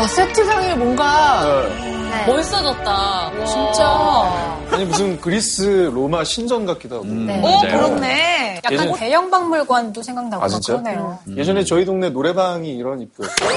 [0.00, 2.24] 와, 세트장이 뭔가 네.
[2.26, 3.30] 멋있어졌다.
[3.46, 4.56] 진짜.
[4.72, 7.04] 아니 무슨 그리스 로마 신전 같기도 하고.
[7.06, 7.40] 네.
[7.42, 8.60] 오, 그렇네.
[8.64, 10.72] 약간 예전- 대형 박물관도 생각나고 아, 막 진짜?
[10.80, 11.18] 그러네요.
[11.36, 13.48] 예전에 저희 동네 노래방이 이런 입구였어요.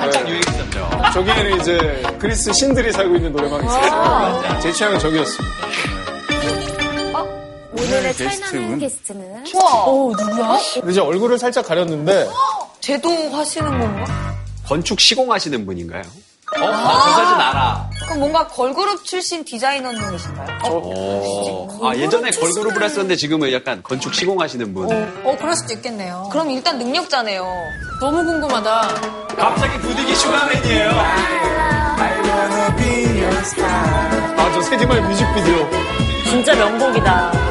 [0.00, 0.90] 한창 유행했었죠.
[1.14, 4.60] 저기에는 이제 그리스 신들이 살고 있는 노래방이 있었어요.
[4.60, 5.56] 제 취향은 저기였습니다.
[7.72, 8.40] 오늘의 게스트는?
[8.50, 10.58] 차이나는 게스트는 어, 누구야?
[10.74, 12.28] 근데 이제 얼굴을 살짝 가렸는데
[12.80, 14.04] 제도 하시는 건가?
[14.72, 16.02] 건축 시공하시는 분인가요?
[16.56, 17.90] 어, 나저 사진 알아.
[18.06, 20.58] 그럼 뭔가 걸그룹 출신 디자이너 님이신가요?
[20.64, 24.90] 어, 아, 예전에 걸그룹을 했었는데 지금은 약간 건축 시공하시는 분.
[25.24, 26.26] 어, 그럴 수도 있겠네요.
[26.32, 27.44] 그럼 일단 능력자네요.
[28.00, 28.80] 너무 궁금하다.
[29.36, 30.90] 갑자기 부디기 슈가맨이에요.
[34.38, 35.68] 아 저 세기말 뮤직비디오
[36.30, 37.41] 진짜 명곡이다.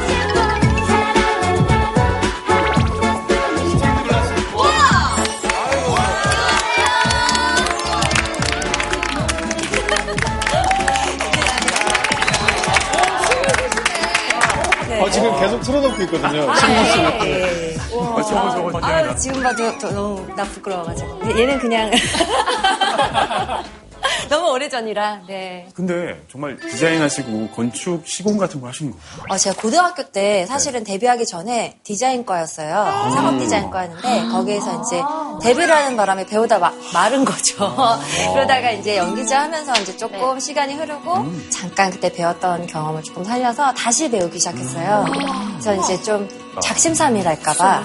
[15.51, 16.53] 계속 틀어놓고 있거든요.
[17.25, 17.75] 네.
[17.93, 18.85] 어, 저거, 저거, 저거.
[18.87, 21.91] 아, 지금 봐도 더- 너무 나 부끄러워가지고 얘는 그냥
[24.31, 25.67] 너무 오래전이라 네.
[25.73, 29.03] 근데 정말 디자인하시고 건축 시공 같은 거 하시는 거예요?
[29.27, 33.11] 어, 제가 고등학교 때 사실은 데뷔하기 전에 디자인과였어요.
[33.13, 35.01] 상업 디자인과였는데 거기에서 이제
[35.43, 37.75] 데뷔를 하는 바람에 배우다 마, 마른 거죠.
[38.31, 44.09] 그러다가 이제 연기자 하면서 이제 조금 시간이 흐르고 잠깐 그때 배웠던 경험을 조금 살려서 다시
[44.09, 45.07] 배우기 시작했어요.
[45.59, 46.29] 그래서 이제 좀
[46.63, 47.83] 작심삼일할까봐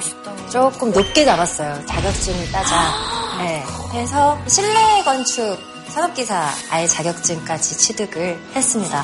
[0.53, 1.85] 조금 높게 잡았어요.
[1.87, 2.93] 자격증을 따자.
[3.39, 3.65] 네.
[3.91, 9.03] 그래서 실내 건축 산업기사 아예 자격증까지 취득을 했습니다.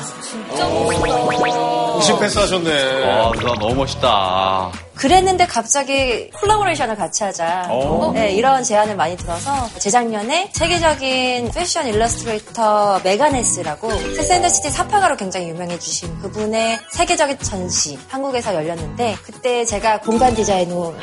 [1.99, 3.03] 50패스 하셨네.
[3.03, 4.71] 아, 누나 너무 멋있다.
[5.03, 7.67] 그랬는데 갑자기 collaboration을 같이 하자.
[7.69, 8.13] 오.
[8.13, 16.19] 네, 이런 제안을 많이 들어서 재작년에 세계적인 패션 일러스트레이터 메간 헤스라고 섹스앤더시티 사파가로 굉장히 유명해지신
[16.21, 20.95] 그분의 세계적인 전시 한국에서 열렸는데 그때 제가 공간 디자이너로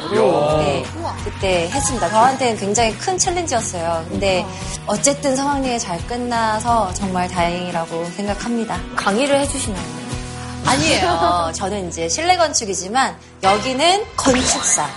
[0.60, 0.82] 네,
[1.22, 2.08] 그때 했습니다.
[2.08, 4.06] 저한테는 굉장히 큰 챌린지였어요.
[4.08, 4.46] 근데
[4.86, 8.80] 어쨌든 성황리에 잘 끝나서 정말 다행이라고 생각합니다.
[8.96, 9.99] 강의를 해주시나요?
[10.64, 11.52] 아니에요.
[11.54, 14.88] 저는 이제 실내 건축이지만 여기는 건축사.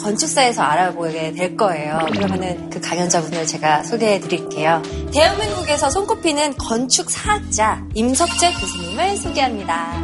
[0.00, 1.98] 건축사에서 알아보게 될 거예요.
[2.12, 4.82] 그러면은 그 강연자분을 제가 소개해 드릴게요.
[5.12, 10.02] 대한민국에서 손꼽히는 건축사학자 임석재 교수님을 소개합니다.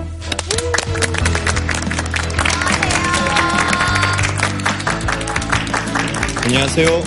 [6.44, 7.02] 안녕하세요.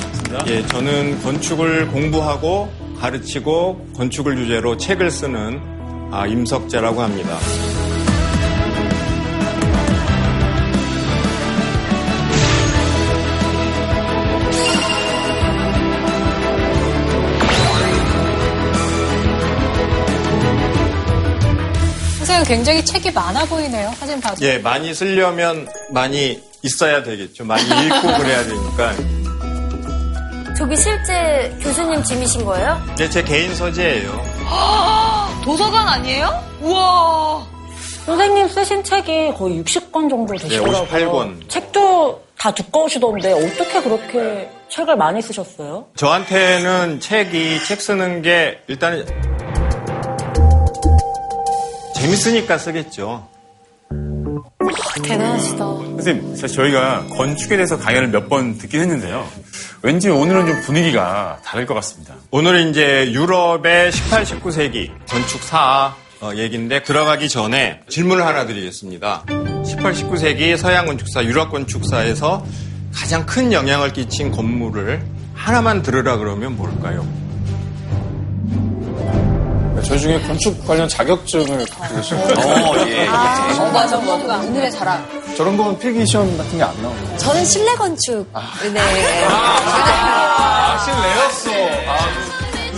[0.47, 2.69] 예, 저는 건축을 공부하고
[3.00, 5.74] 가르치고 건축을 주제로 책을 쓰는 아,
[6.25, 7.37] 임석재라고 합니다.
[22.17, 23.91] 선생님 굉장히 책이 많아 보이네요.
[23.99, 24.37] 사진 봐도.
[24.41, 27.45] 예, 많이 쓰려면 많이 있어야 되겠죠.
[27.45, 29.24] 많이 읽고 그래야 되니까.
[30.65, 32.81] 저기 실제 교수님 짐이신 거예요?
[32.93, 34.19] 이제 제 개인 서재예요.
[35.45, 36.43] 도서관 아니에요?
[36.59, 37.45] 우와.
[38.07, 40.87] 선생님 쓰신 책이 거의 60권 정도 되시더라고요.
[40.87, 41.49] 58권.
[41.49, 45.85] 책도 다 두꺼우시던데 어떻게 그렇게 책을 많이 쓰셨어요?
[45.97, 49.05] 저한테는 책이 책 쓰는 게 일단
[51.95, 53.27] 재밌으니까 쓰겠죠.
[55.03, 55.57] 대단하시다.
[55.57, 59.28] 선생님, 사실 저희가 건축에 대해서 강연을 몇 번 듣긴 했는데요.
[59.81, 62.16] 왠지 오늘은 좀 분위기가 다를 것 같습니다.
[62.31, 69.25] 오늘은 이제 유럽의 18, 19세기 건축사 어, 얘기인데 들어가기 전에 질문을 하나 드리겠습니다.
[69.66, 72.46] 18, 19세기 서양 건축사, 유럽 건축사에서
[72.94, 75.03] 가장 큰 영향을 끼친 건물을
[75.34, 77.06] 하나만 들으라 그러면 뭘까요?
[79.88, 83.07] 저희 중에 건축 관련 자격증을 갖고 계시고 어, 예.
[83.07, 84.38] 어, 맞아, 뭔가.
[84.38, 85.05] 오늘의 자랑.
[85.37, 87.17] 저런 거는 필기 시험 같은 게 안 나오나요?
[87.17, 88.28] 저는 실내 건축.
[88.73, 88.79] 네.
[89.29, 91.52] 아, 실내였어.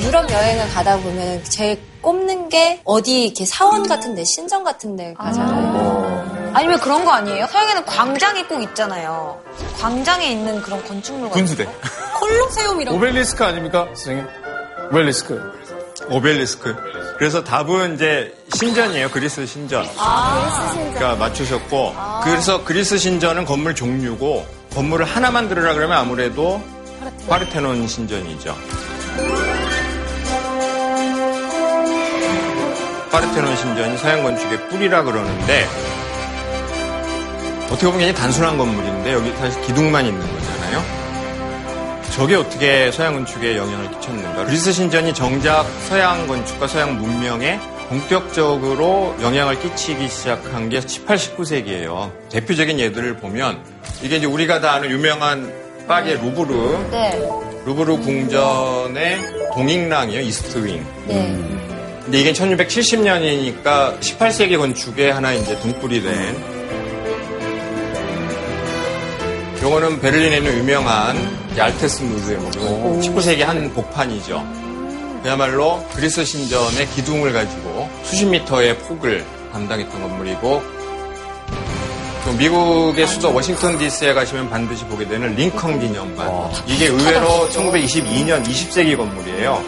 [0.01, 6.51] 유럽 여행을 가다 보면 제일 꼽는 게 어디 이렇게 사원 같은데 신전 같은데 가잖아요.
[6.53, 7.47] 아 니면 그런 거 아니에요?
[7.47, 9.37] 서양에는 광장이 꼭 있잖아요.
[9.79, 11.67] 광장에 있는 그런 건축물 같은 군수대.
[12.19, 12.97] 콜로세움이라고.
[12.97, 14.25] 오벨리스크 아닙니까, 선생님?
[14.91, 15.56] 오벨리스크.
[16.09, 16.75] 오벨리스크.
[17.17, 19.09] 그래서 답은 이제 신전이에요.
[19.09, 19.85] 그리스 신전.
[19.93, 26.61] 그러니까 맞추셨고 그래서 그리스 신전은 건물 종류고 건물을 하나만 들으라 그러면 아무래도
[27.27, 28.55] 파르테논 신전이죠.
[33.11, 35.67] 파르테논 신전이 서양 건축의 뿌리라 그러는데
[37.65, 40.96] 어떻게 보면 굉장히 단순한 건물인데 여기 사실 기둥만 있는 거잖아요.
[42.13, 44.45] 저게 어떻게 서양 건축에 영향을 끼쳤는가?
[44.45, 47.59] 그리스 신전이 정작 서양 건축과 서양 문명에
[47.89, 52.11] 본격적으로 영향을 끼치기 시작한 게 18, 19세기예요.
[52.29, 53.63] 대표적인 예들을 보면
[54.01, 55.53] 이게 이제 우리가 다 아는 유명한
[55.87, 57.19] 파리의 루브르, 네.
[57.65, 59.19] 루브르 궁전의
[59.53, 60.85] 동익랑이에요, 이스트윙.
[61.07, 61.37] 네.
[62.03, 66.56] 근데 이게 1670년이니까 18세기 건축의 하나 이제 등불이 된.
[69.61, 71.17] 요거는 베를린에 있는 유명한
[71.57, 72.51] 알테스 무드의 뭐
[73.01, 74.45] 19세기 한 복판이죠.
[75.23, 80.61] 그야말로 그리스 신전의 기둥을 가지고 수십 미터의 폭을 담당했던 건물이고
[82.25, 86.51] 또 미국의 수도 워싱턴 DC에 가시면 반드시 보게 되는 링컨 기념관.
[86.67, 89.63] 이게 의외로 1922년 20세기 건물이에요.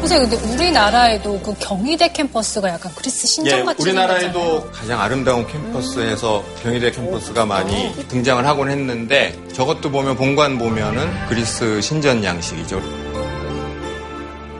[0.00, 6.42] 선생님, 근데 우리나라에도 그 경희대 캠퍼스가 약간 그리스 신전 예, 같은 우리나라에도 가장 아름다운 캠퍼스에서
[6.62, 12.80] 경희대 캠퍼스가 많이 등장을 하곤 했는데 저것도 보면 본관 보면은 그리스 신전 양식이죠.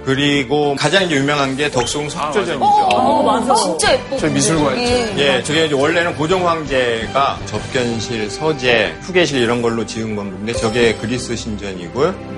[0.04, 2.64] 그리고 가장 이제 유명한 게 덕숭 석조전이죠.
[2.64, 3.54] 어, 맞아.
[3.54, 4.16] 진짜 예뻐.
[4.16, 4.86] 저 미술관 저기.
[5.22, 11.36] 예, 저게 이제 원래는 고종 황제가 접견실, 서재, 휴게실 이런 걸로 지은 건물인데 저게 그리스
[11.36, 12.37] 신전이고요.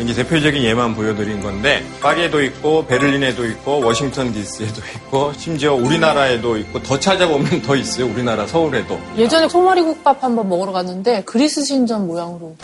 [0.00, 6.80] 이제 대표적인 예만 보여드린 건데 파리에도 있고 베를린에도 있고 워싱턴 DC에도 있고 심지어 우리나라에도 있고
[6.82, 8.06] 더 찾아보면 더 있어요.
[8.06, 8.98] 우리나라 서울에도.
[9.16, 12.56] 예전에 소머리 국밥 한번 먹으러 갔는데 그리스 신전 모양으로.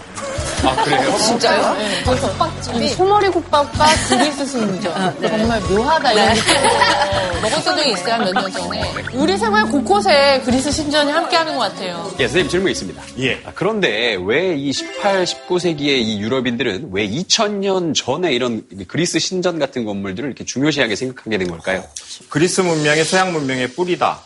[0.67, 1.17] 아, 그래요?
[1.19, 1.75] 진짜요?
[1.77, 2.03] 네.
[2.05, 5.21] 국밥집이 소머리 국밥과 그리스 신전.
[5.21, 8.95] 정말 묘하다 이런 느낌으로 먹었던 적이 있어요 몇 년 전에.
[9.15, 12.11] 우리 생활 곳곳에 그리스 신전이 함께하는 것 같아요.
[12.19, 13.03] 예, 선생님 질문 있습니다.
[13.21, 13.43] 예.
[13.45, 19.85] 아, 그런데 왜 이 18, 19세기의 이 유럽인들은 왜 2000년 전에 이런 그리스 신전 같은
[19.85, 21.83] 건물들을 이렇게 중요시하게 생각하게 된 걸까요?
[22.31, 24.21] 그리스 문명이 서양 문명의 뿌리다.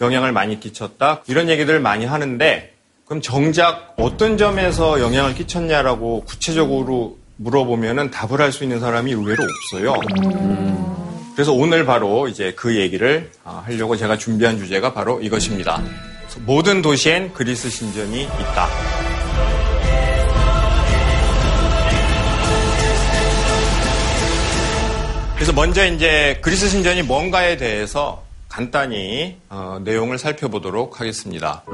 [0.00, 1.22] 영향을 많이 끼쳤다.
[1.26, 2.72] 이런 얘기들을 많이 하는데
[3.10, 9.94] 그럼 정작 어떤 점에서 영향을 끼쳤냐라고 구체적으로 물어보면은 답을 할 수 있는 사람이 의외로 없어요.
[11.34, 15.82] 그래서 오늘 바로 이제 그 얘기를 아, 하려고 제가 준비한 주제가 바로 이것입니다.
[16.46, 18.68] 모든 도시엔 그리스 신전이 있다.
[25.34, 31.64] 그래서 먼저 이제 그리스 신전이 뭔가에 대해서 간단히 어, 내용을 살펴보도록 하겠습니다.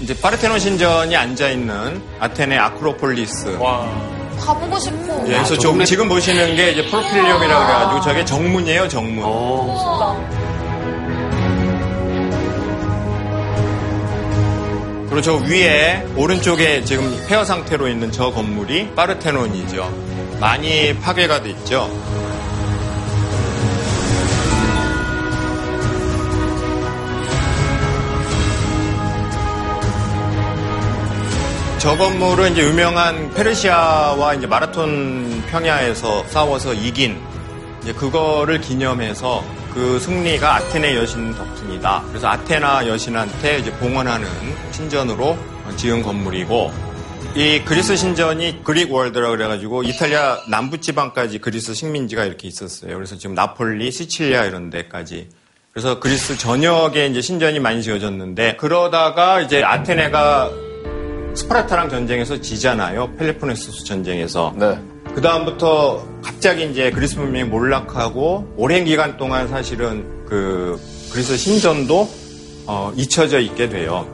[0.00, 3.58] 이제 파르테논 신전이 앉아 있는 아테네 아크로폴리스.
[4.38, 5.24] 가보고 싶어.
[5.26, 9.24] 예, 그래서 좀 지금 보시는 게 이제 프로필리엄이라고 그래가지고 저게 정문이에요, 정문.
[15.06, 19.92] 그리고 저 위에 오른쪽에 지금 폐허 상태로 있는 저 건물이 파르테논이죠.
[20.38, 21.90] 많이 파괴가 됐죠.
[31.78, 37.20] 저 건물은 이제 유명한 페르시아와 이제 마라톤 평야에서 싸워서 이긴
[37.82, 42.02] 이제 그거를 기념해서 그 승리가 아테네 여신 덕분이다.
[42.08, 44.26] 그래서 아테나 여신한테 이제 봉헌하는
[44.72, 45.38] 신전으로
[45.76, 46.72] 지은 건물이고
[47.36, 52.92] 이 그리스 신전이 Greek world라 그래가지고 이탈리아 남부 지방까지 그리스 식민지가 이렇게 있었어요.
[52.94, 55.28] 그래서 지금 나폴리, 시칠리아 이런 데까지.
[55.72, 60.50] 그래서 그리스 전역에 이제 신전이 많이 지어졌는데 그러다가 이제 아테네가
[61.38, 63.14] 스파르타랑 전쟁에서 지잖아요.
[63.16, 64.52] 펠로폰네소스 전쟁에서.
[64.56, 64.76] 네.
[65.14, 70.80] 그 다음부터 갑자기 이제 그리스 문명이 몰락하고 오랜 기간 동안 사실은 그
[71.12, 72.08] 그리스 신전도
[72.66, 74.06] 어, 잊혀져 있게 돼요.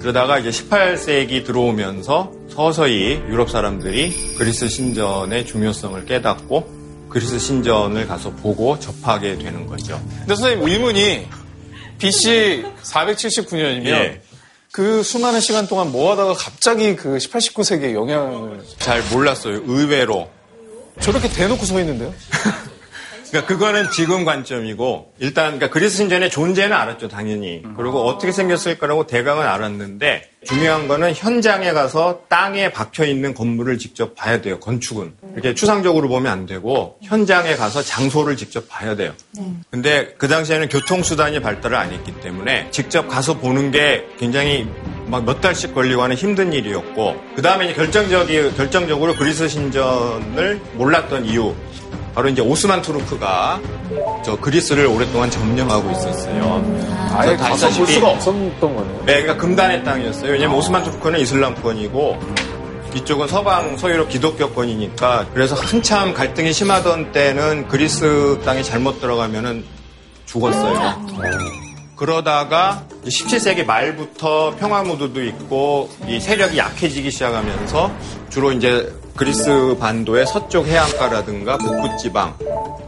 [0.00, 8.78] 그러다가 이제 18세기 들어오면서 서서히 유럽 사람들이 그리스 신전의 중요성을 깨닫고 그리스 신전을 가서 보고
[8.80, 9.98] 접하게 되는 거죠.
[10.18, 11.26] 근데 선생님 의문이
[11.98, 14.20] BC 479년이면 예.
[14.74, 19.62] 그 수많은 시간 동안 뭐 하다가 갑자기 그 18, 19세기에 영향을 잘 몰랐어요.
[19.66, 20.28] 의외로.
[21.00, 22.12] 저렇게 대놓고 서 있는데요?
[23.34, 27.64] 그러니까 그거는 지금 관점이고 일단 그러니까 그리스 신전의 존재는 알았죠 당연히.
[27.76, 34.14] 그리고 어떻게 생겼을 거라고 대강은 알았는데 중요한 거는 현장에 가서 땅에 박혀 있는 건물을 직접
[34.14, 35.14] 봐야 돼요 건축은.
[35.32, 39.12] 이렇게 추상적으로 보면 안 되고 현장에 가서 장소를 직접 봐야 돼요.
[39.68, 44.68] 근데 그 당시에는 교통 수단이 발달을 안 했기 때문에 직접 가서 보는 게 굉장히
[45.06, 51.54] 막 몇 달씩 걸리고 하는 힘든 일이었고 그 다음에 결정적이 결정적으로 그리스 신전을 몰랐던 이유
[52.14, 53.60] 바로 이제 오스만 투르크가
[54.24, 56.64] 저 그리스를 오랫동안 점령하고 있었어요.
[57.12, 59.02] 아예 다 가서 볼 수가 없었던 거네요.
[59.04, 60.32] 네, 그러니까 금단의 땅이었어요.
[60.32, 62.18] 왜냐면 오스만 투르크는 이슬람권이고
[62.94, 69.64] 이쪽은 서방 서유럽 기독교권이니까 그래서 한참 갈등이 심하던 때는 그리스 땅에 잘못 들어가면은
[70.26, 71.04] 죽었어요.
[71.96, 77.92] 그러다가 17세기 말부터 평화 무드도 있고 이 세력이 약해지기 시작하면서
[78.30, 82.36] 주로 이제 그리스 반도의 서쪽 해안가라든가 북부 지방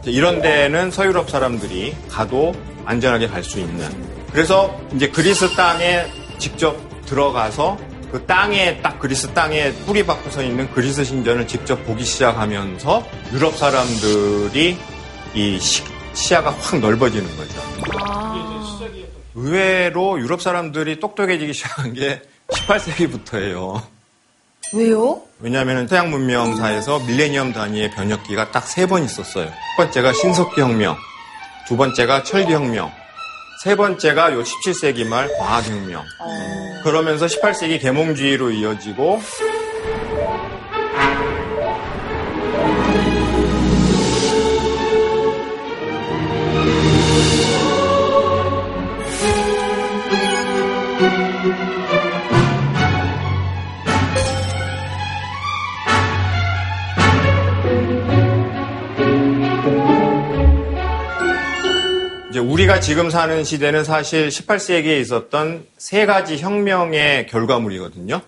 [0.05, 2.53] 이런 데는 서유럽 사람들이 가도
[2.85, 3.87] 안전하게 갈 수 있는
[4.31, 6.05] 그래서 이제 그리스 땅에
[6.37, 7.77] 직접 들어가서
[8.11, 13.57] 그 땅에 딱 그리스 땅에 뿌리 박혀 서 있는 그리스 신전을 직접 보기 시작하면서 유럽
[13.57, 14.77] 사람들이
[15.33, 17.61] 이 시, 시야가 확 넓어지는 거죠.
[19.35, 23.96] 의외로 유럽 사람들이 똑똑해지기 시작한 게 18세기부터예요.
[24.73, 25.21] 왜요?
[25.39, 29.45] 왜냐하면 서양 문명사에서 밀레니엄 단위의 변혁기가 딱 세 번 있었어요.
[29.47, 30.97] 첫 번째가 신석기 혁명,
[31.67, 32.91] 두 번째가 철기 혁명,
[33.63, 36.03] 세 번째가 요 17세기 말 과학 혁명.
[36.83, 39.21] 그러면서 18세기 계몽주의로 이어지고
[62.37, 68.21] 이제 우리가 지금 사는 시대는 사실 18세기에 있었던 세 가지 혁명의 결과물이거든요.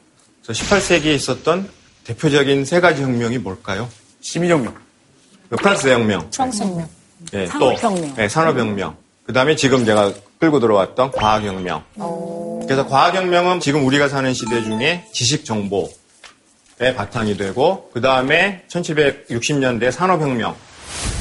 [0.43, 1.69] 그래서 18세기에 있었던
[2.05, 3.87] 대표적인 세 가지 혁명이 뭘까요?
[4.21, 4.73] 시민혁명.
[5.51, 6.27] 그 프랑스 대혁명.
[6.31, 6.89] 프랑스 혁명.
[7.35, 8.09] 예, 산업혁명.
[8.09, 8.97] 또 네, 산업혁명.
[9.27, 11.83] 그 다음에 지금 제가 끌고 들어왔던 과학혁명.
[12.63, 15.87] 그래서 과학혁명은 지금 우리가 사는 시대 중에 지식정보
[16.79, 20.55] 의 바탕이 되고, 그 다음에 1760년대 산업혁명.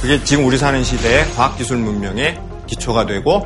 [0.01, 3.43] 그게 지금 우리 사는 시대의 과학기술 문명의 기초가 되고,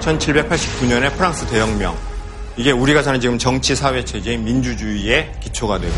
[0.00, 1.96] 1789년에 프랑스 대혁명.
[2.56, 5.94] 이게 우리가 사는 지금 정치, 사회 체제인 민주주의의 기초가 되고,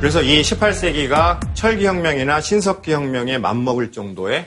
[0.00, 4.46] 그래서 이 18세기가 철기혁명이나 신석기혁명에 맞먹을 정도의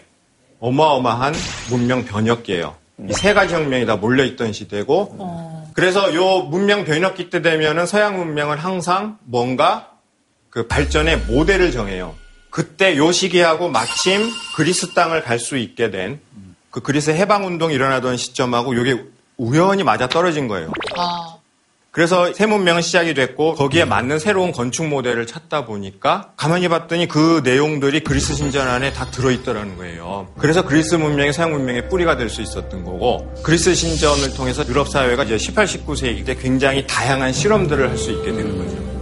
[0.59, 1.33] 어마어마한
[1.69, 2.75] 문명 변혁기예요.
[3.09, 8.57] 이 세 가지 혁명이 다 몰려있던 시대고, 그래서 요 문명 변혁기 때 되면은 서양 문명은
[8.57, 9.91] 항상 뭔가
[10.49, 12.13] 그 발전의 모델을 정해요.
[12.49, 16.19] 그때 요 시기하고 마침 그리스 땅을 갈 수 있게 된
[16.71, 19.03] 그 그리스 해방 운동이 일어나던 시점하고 요게
[19.37, 20.71] 우연히 맞아 떨어진 거예요.
[21.89, 27.41] 그래서 새 문명은 시작이 됐고 거기에 맞는 새로운 건축 모델을 찾다 보니까 가만히 봤더니 그
[27.43, 30.31] 내용들이 그리스 신전 안에 다 들어있더라는 거예요.
[30.37, 35.23] 그래서 그리스 문명이 서양 문명의 뿌리가 될 수 있었던 거고 그리스 신전을 통해서 유럽 사회가
[35.23, 38.98] 이제 18, 19세기 때 굉장히 다양한 실험들을 할 수 있게 되는 거죠.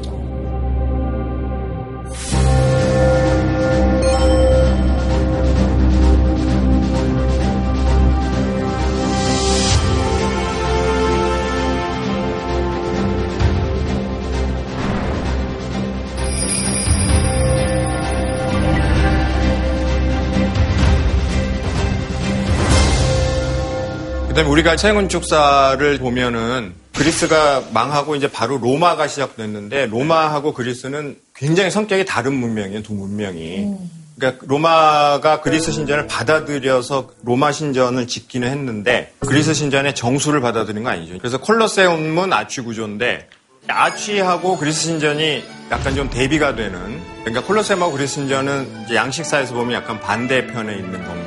[24.38, 32.36] 그다음에 우리가 세건축사를 보면은 그리스가 망하고 이제 바로 로마가 시작됐는데 로마하고 그리스는 굉장히 성격이 다른
[32.36, 33.68] 문명이에요, 두 문명이.
[34.16, 41.18] 그러니까 로마가 그리스 신전을 받아들여서 로마 신전을 짓기는 했는데 그리스 신전의 정수를 받아들인 건 아니죠.
[41.18, 43.30] 그래서 콜로세움은 아치 구조인데
[43.68, 50.00] 아치하고 그리스 신전이 약간 좀 대비가 되는 그러니까 콜로세움하고 그리스 신전은 이제 양식사에서 보면 약간
[50.00, 51.27] 반대편에 있는 건물이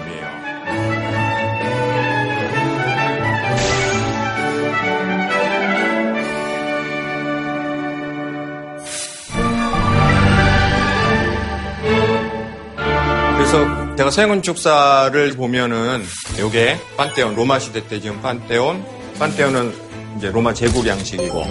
[13.51, 16.05] 그래서 제가 서양건축사를 보면은
[16.39, 18.85] 요게 판테온 로마 시대 때 지금 판테온
[19.19, 19.75] 판테온은
[20.17, 21.45] 이제 로마 제국 양식이고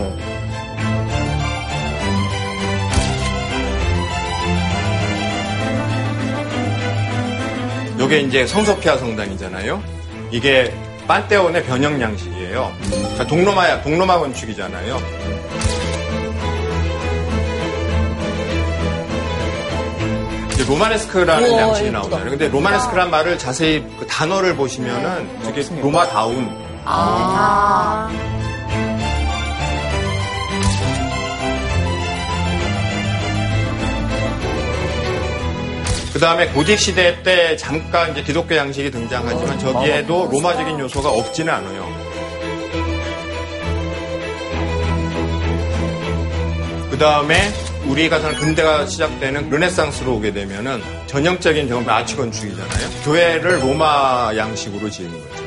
[8.00, 9.84] 요게 이제 성소피아 성당이잖아요.
[10.32, 10.74] 이게
[11.06, 12.74] 판테온의 변형 양식이에요.
[12.82, 15.02] 그러니까 동로마야 동로마 건축이잖아요.
[20.60, 22.00] 이제 로마네스크라는 우와, 양식이 예쁘다.
[22.00, 22.30] 나오잖아요.
[22.32, 26.50] 근데 로마네스크란 말을 자세히 그 단어를 보시면은 되게 로마다운.
[36.12, 41.88] 그 다음에 고직 시대 때 잠깐 이제 기독교 양식이 등장하지만 저기에도 로마적인 요소가 없지는 않아요.
[46.92, 47.50] 그 다음에
[47.88, 52.90] 우리가 사는 근대가 시작되는 르네상스로 오게 되면은 전형적인 정말 아치 건축이잖아요.
[53.04, 55.44] 교회를 로마 양식으로 지은 거죠.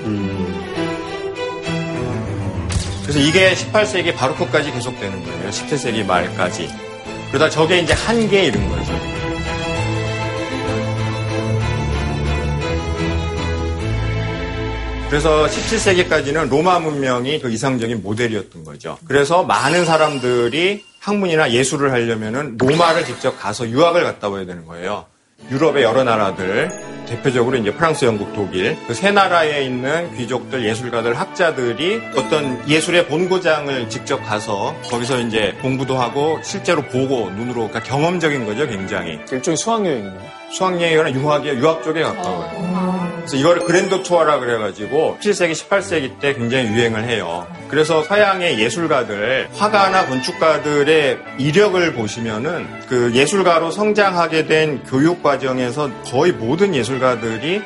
[3.03, 5.51] 그래서 이게 18세기 바로크까지 계속되는 거예요.
[5.51, 6.69] 17세기 말까지.
[7.29, 8.93] 그러다 저게 이제 한계에 이른 거죠.
[15.09, 18.97] 그래서 17세기까지는 로마 문명이 그 이상적인 모델이었던 거죠.
[19.07, 25.07] 그래서 많은 사람들이 학문이나 예술을 하려면은 로마를 직접 가서 유학을 갔다 와야 되는 거예요.
[25.51, 26.71] 유럽의 여러 나라들,
[27.07, 33.89] 대표적으로 이제 프랑스, 영국, 독일 그 세 나라에 있는 귀족들, 예술가들, 학자들이 어떤 예술의 본고장을
[33.91, 39.19] 직접 가서 거기서 이제 공부도 하고 실제로 보고 눈으로 그러니까 경험적인 거죠, 굉장히.
[39.33, 40.42] 일종의 수학 여행이네요.
[40.53, 43.13] 수학여행이나 유학이요, 유학 쪽에 가까워요.
[43.17, 47.47] 그래서 이거를 그랜드 투어라 그래가지고 17세기, 18세기 때 굉장히 유행을 해요.
[47.69, 56.75] 그래서 서양의 예술가들, 화가나 건축가들의 이력을 보시면은 그 예술가로 성장하게 된 교육 과정에서 거의 모든
[56.75, 57.63] 예술가들이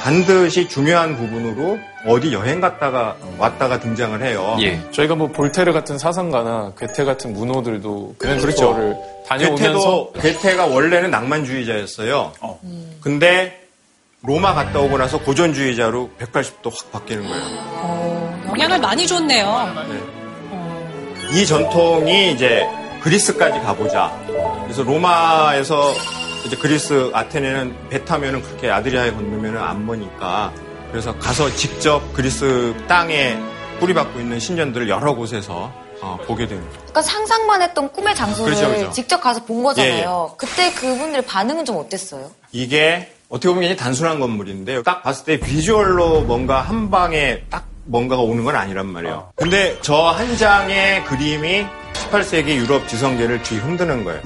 [0.00, 4.56] 반드시 중요한 부분으로 어디 여행 갔다가 왔다가 등장을 해요.
[4.60, 4.80] 예.
[4.90, 8.74] 저희가 뭐 볼테르 같은 사상가나 괴테 같은 문호들도 그랜드 그렇죠.
[9.28, 12.32] 다녀오면서 괴테도 괴테가 원래는 낭만주의자였어요.
[13.00, 13.60] 근데
[14.22, 18.44] 로마 갔다 오고 나서 고전주의자로 180도 확 바뀌는 거예요.
[18.48, 19.74] 영향을 많이 줬네요.
[21.32, 22.66] 이 전통이 이제
[23.02, 24.10] 그리스까지 가보자.
[24.64, 25.92] 그래서 로마에서
[26.46, 30.52] 이제 그리스 아테네는 배 타면은 그렇게 아드리아에 건너면은 안 머니까
[30.90, 33.38] 그래서 가서 직접 그리스 땅에
[33.78, 36.78] 뿌리박고 있는 신전들을 여러 곳에서 어, 보게 거죠.
[36.78, 38.90] 그러니까 상상만 했던 꿈의 장소를 그렇죠, 그렇죠.
[38.92, 40.34] 직접 가서 본 거잖아요.
[40.38, 42.30] 그때 그분들의 반응은 좀 어땠어요?
[42.52, 48.22] 이게 어떻게 보면 굉장히 단순한 건물인데 딱 봤을 때 비주얼로 뭔가 한 방에 딱 뭔가가
[48.22, 49.30] 오는 건 아니란 말이에요.
[49.36, 54.22] 근데 저 한 장의 그림이 18세기 유럽 지성계를 뒤흔드는 거예요.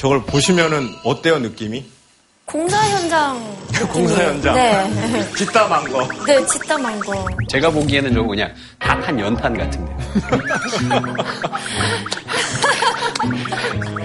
[0.00, 1.84] 저걸 보시면은 어때요 느낌이?
[2.46, 3.38] 공사 현장.
[3.92, 4.54] 공사 현장.
[4.54, 4.90] 네.
[5.36, 6.08] 뒷담한 거.
[6.26, 7.26] 네, 칫땀한 거.
[7.50, 9.94] 제가 보기에는 좀 그냥 핫한 연탄 같은데.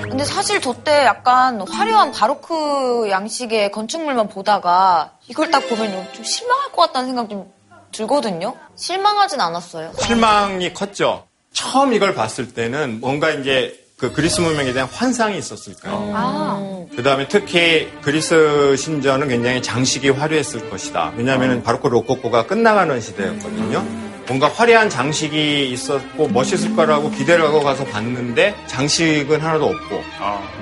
[0.09, 6.73] 근데 사실 저 때 약간 화려한 바로크 양식의 건축물만 보다가 이걸 딱 보면 좀 실망할
[6.73, 7.49] 것 같다는 생각 좀
[7.93, 8.53] 들거든요.
[8.75, 9.93] 실망하진 않았어요.
[10.01, 11.25] 실망이 컸죠.
[11.53, 16.87] 처음 이걸 봤을 때는 뭔가 이제 그 그리스 문명에 대한 환상이 있었을 거예요.
[16.95, 21.13] 그 다음에 특히 그리스 신전은 굉장히 장식이 화려했을 것이다.
[21.15, 23.85] 왜냐하면 바로크 로코코가 끝나가는 시대였거든요.
[24.27, 30.03] 뭔가 화려한 장식이 있었고 멋있을 거라고 기대를 하고 가서 봤는데 장식은 하나도 없고.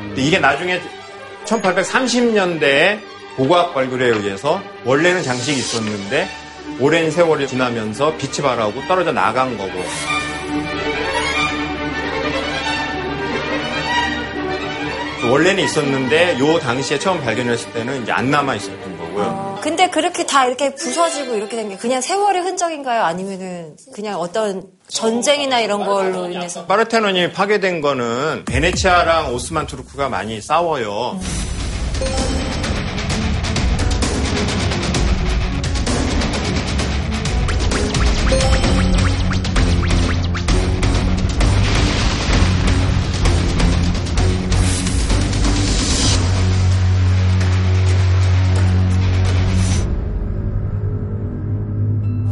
[0.10, 0.80] 근데 이게 나중에
[1.46, 3.00] 1830년대에
[3.36, 6.30] 고고학 발굴에 의해서 원래는 장식이 있었는데
[6.80, 9.72] 오랜 세월이 지나면서 빛이 발하고 떨어져 나간 거고.
[15.30, 19.60] 원래는 있었는데 요 당시에 처음 발견했을 때는 이제 안 남아 있었던 거고요.
[19.62, 23.04] 근데 그렇게 다 이렇게 부서지고 이렇게 된 게 그냥 세월의 흔적인가요?
[23.04, 26.66] 아니면은 그냥 어떤 전쟁이나 이런 걸로 인해서?
[26.66, 31.20] 파르테논이 파괴된 거는 베네치아랑 오스만 투르크가 많이 싸워요.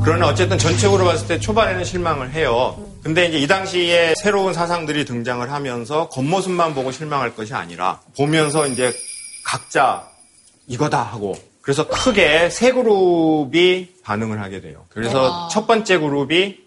[0.03, 2.75] 그러나 어쨌든 전체적으로 봤을 때 초반에는 실망을 해요.
[3.03, 8.91] 근데 이제 이 당시에 새로운 사상들이 등장을 하면서 겉모습만 보고 실망할 것이 아니라 보면서 이제
[9.45, 10.07] 각자
[10.67, 14.85] 이거다 하고 그래서 크게 세 그룹이 반응을 하게 돼요.
[14.89, 16.57] 그래서 첫 번째 그룹이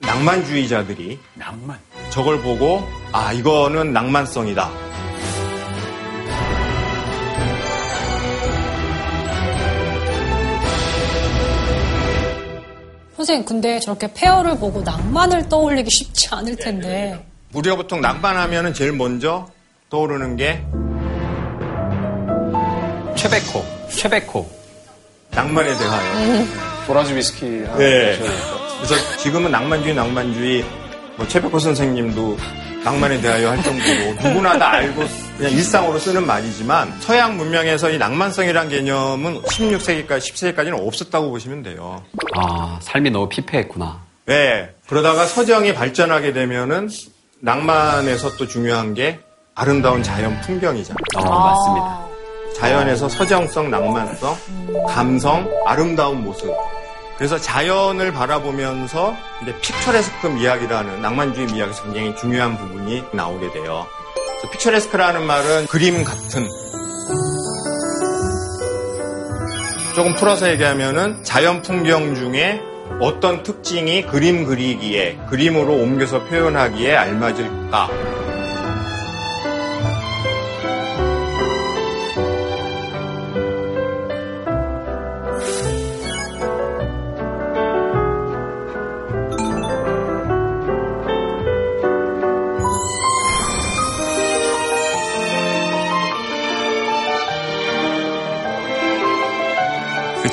[0.00, 1.78] 낭만주의자들이 낭만.
[2.10, 4.87] 저걸 보고 아 이거는 낭만성이다.
[13.18, 17.18] 선생님, 근데 저렇게 페어를 보고 낭만을 떠올리기 쉽지 않을 텐데.
[17.52, 19.48] 우리가 보통 낭만하면은 제일 먼저
[19.90, 20.62] 떠오르는 게
[23.16, 24.48] 최백호, 최백호.
[25.32, 26.44] 낭만에 대하여.
[26.86, 27.46] 도라지 위스키.
[27.76, 28.16] 네.
[28.18, 30.64] 그래서 지금은 낭만주의, 낭만주의,
[31.16, 32.36] 뭐 최백호 선생님도
[32.88, 35.02] 낭만에 대하여 할 정도로 누구나 다 알고
[35.36, 42.02] 그냥 일상으로 쓰는 말이지만 서양 문명에서 이 낭만성이란 개념은 16세기까지, 10세기까지는 없었다고 보시면 돼요.
[42.34, 44.00] 아, 삶이 너무 피폐했구나.
[44.26, 44.70] 네.
[44.88, 46.88] 그러다가 서정이 발전하게 되면은
[47.40, 49.20] 낭만에서 또 중요한 게
[49.54, 50.96] 아름다운 자연 풍경이잖아요.
[51.16, 52.08] 어, 맞습니다.
[52.56, 54.36] 자연에서 서정성, 낭만성,
[54.88, 56.48] 감성, 아름다운 모습.
[57.18, 63.86] 그래서 자연을 바라보면서 이제 픽처레스크 이야기라는 낭만주의 미학에서 굉장히 중요한 부분이 나오게 돼요.
[64.14, 66.46] 그래서 픽처레스크라는 말은 그림 같은
[69.96, 72.62] 조금 풀어서 얘기하면은 자연 풍경 중에
[73.00, 78.27] 어떤 특징이 그림 그리기에 그림으로 옮겨서 표현하기에 알맞을까?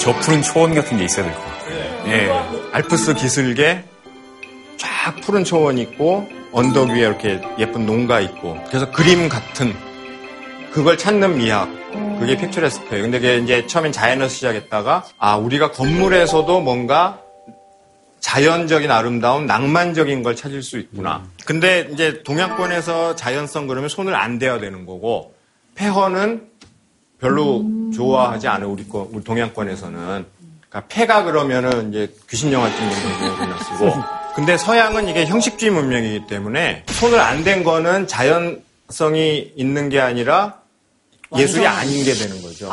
[0.05, 2.07] 저 푸른 초원 같은 게 있어야 될 것 같아요.
[2.09, 2.31] 예.
[2.73, 3.83] 알프스 기슭에
[4.77, 9.73] 쫙 푸른 초원 있고 언덕 위에 이렇게 예쁜 농가 있고 그래서 그림 같은
[10.71, 11.67] 그걸 찾는 미학
[12.19, 13.01] 그게 픽처레스크예요.
[13.01, 17.19] 근데 그게 이제 처음엔 자연에서 시작했다가 아 우리가 건물에서도 뭔가
[18.19, 21.23] 자연적인 아름다움, 낭만적인 걸 찾을 수 있구나.
[21.45, 25.33] 근데 이제 동양권에서 자연성 그러면 손을 안 대야 되는 거고
[25.75, 26.47] 폐허는
[27.19, 27.63] 별로
[27.95, 28.69] 좋아하지 않아요.
[28.71, 29.95] 우리 거, 우리 동양권에서는.
[30.69, 32.91] 그러니까 폐가 그러면은 이제 귀신 영화 찍는
[33.37, 33.93] 경우나 쓰고.
[34.35, 40.55] 근데 서양은 이게 형식주의 문명이기 때문에 손을 안 댄 거는 자연성이 있는 게 아니라
[41.37, 42.69] 예술이 아닌 게 되는 거죠.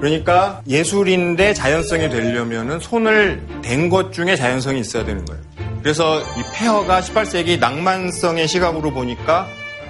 [0.00, 5.42] 그러니까 예술인데 자연성이 되려면은 손을 댄 것 중에 자연성이 있어야 되는 거예요.
[5.82, 9.46] 그래서 이 폐허가 18세기 낭만성의 시각으로 보니까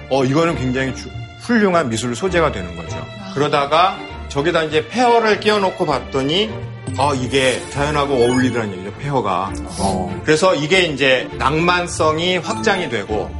[0.09, 1.09] 어 이거는 굉장히 주-
[1.49, 3.03] 훌륭한 미술 소재가 되는 거죠.
[3.33, 6.51] 그러다가 저기다 이제 폐허를 끼워놓고 봤더니
[6.97, 8.93] 어 이게 자연하고 어울리더라는 얘기죠.
[8.99, 9.51] 폐허가.
[10.23, 13.31] 그래서 이게 이제 낭만성이 확장이 되고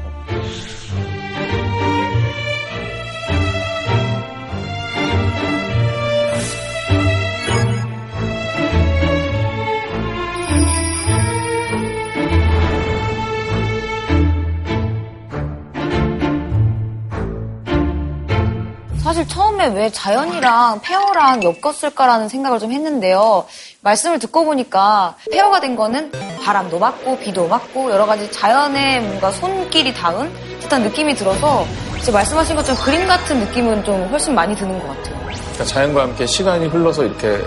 [19.59, 23.45] 처음에 왜 자연이랑 폐허랑 엮었을까라는 생각을 좀 했는데요.
[23.81, 29.93] 말씀을 듣고 보니까 폐허가 된 거는 바람도 맞고 비도 맞고 여러 가지 자연의 뭔가 손길이
[29.93, 31.65] 닿은 듯한 느낌이 들어서
[31.99, 35.19] 이제 말씀하신 것처럼 그림 같은 느낌은 좀 훨씬 많이 드는 것 같아요.
[35.25, 37.41] 그러니까 자연과 함께 시간이 흘러서 이렇게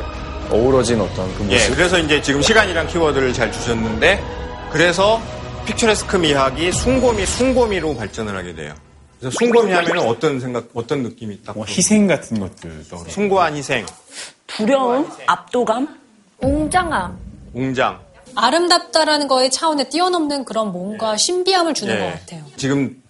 [0.50, 1.76] 어우러진 어떤 그 예, 모습.
[1.76, 4.22] 그래서 이제 지금 시간이란 키워드를 잘 주셨는데,
[4.70, 5.18] 그래서
[5.64, 8.74] 픽처레스크 미학이 숭고미, 숭고미로 발전을 하게 돼요.
[9.22, 11.54] 그래서 숭고미 하면 어떤 생각, 어떤 느낌이 딱.
[11.56, 13.86] 뭐 희생 같은 것들 떠오르 숭고한 희생,
[14.48, 16.00] 두려움, 압도감.
[16.40, 17.16] 웅장함.
[17.54, 18.00] 웅장.
[18.34, 21.98] 아름답다라는 거에 차원에 뛰어넘는 그런 뭔가 신비함을 주는 예.
[22.00, 22.42] 것 같아요.
[22.56, 23.00] 지금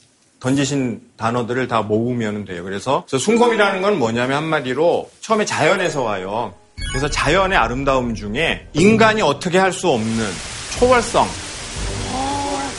[0.40, 2.62] 던지신 단어들을 다 모으면 돼요.
[2.62, 6.52] 그래서 숭고미라는 건 뭐냐면 한마디로 처음에 자연에서 와요.
[6.90, 10.26] 그래서 자연의 아름다움 중에 인간이 어떻게 할 수 없는
[10.78, 11.26] 초월성,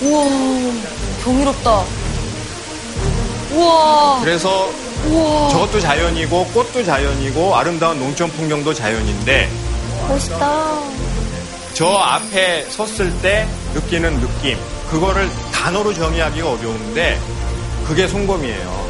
[0.04, 0.24] 우와,
[1.24, 2.03] 경이롭다.
[3.54, 4.70] 우와, 그래서
[5.52, 9.50] 저것도 자연이고 꽃도 자연이고 아름다운 농촌 풍경도 자연인데
[10.08, 10.80] 멋있다.
[11.74, 14.58] 저 앞에 섰을 때 느끼는 느낌
[14.90, 17.20] 그거를 단어로 정의하기가 어려운데
[17.86, 18.84] 그게 송검이에요.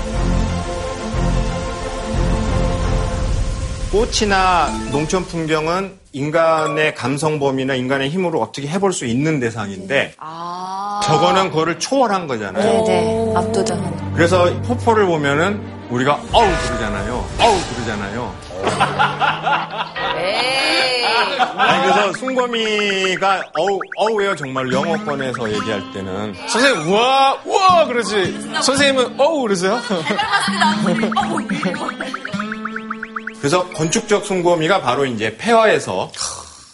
[3.92, 10.53] 꽃이나 농촌 풍경은 인간의 감성 범위나 인간의 힘으로 어떻게 해볼 수 있는 대상인데 아.
[11.06, 12.84] 저거는 그거를 초월한 거잖아요.
[12.84, 13.34] 네네.
[13.36, 14.14] 압도당하는.
[14.14, 17.26] 그래서 포포를 보면은 우리가 어우 그러잖아요.
[17.40, 18.36] 어우 그러잖아요.
[20.18, 21.04] 에이.
[21.56, 28.50] 아니 그래서 숭거미가 어우 어우예요 정말 영어권에서 얘기할 때는 선생님, 우와, 우와, 그러지.
[28.62, 29.80] 선생님은, 어우, 그러세요?
[33.40, 36.12] 그래서 건축적 숭고미가 바로 이제 폐허에서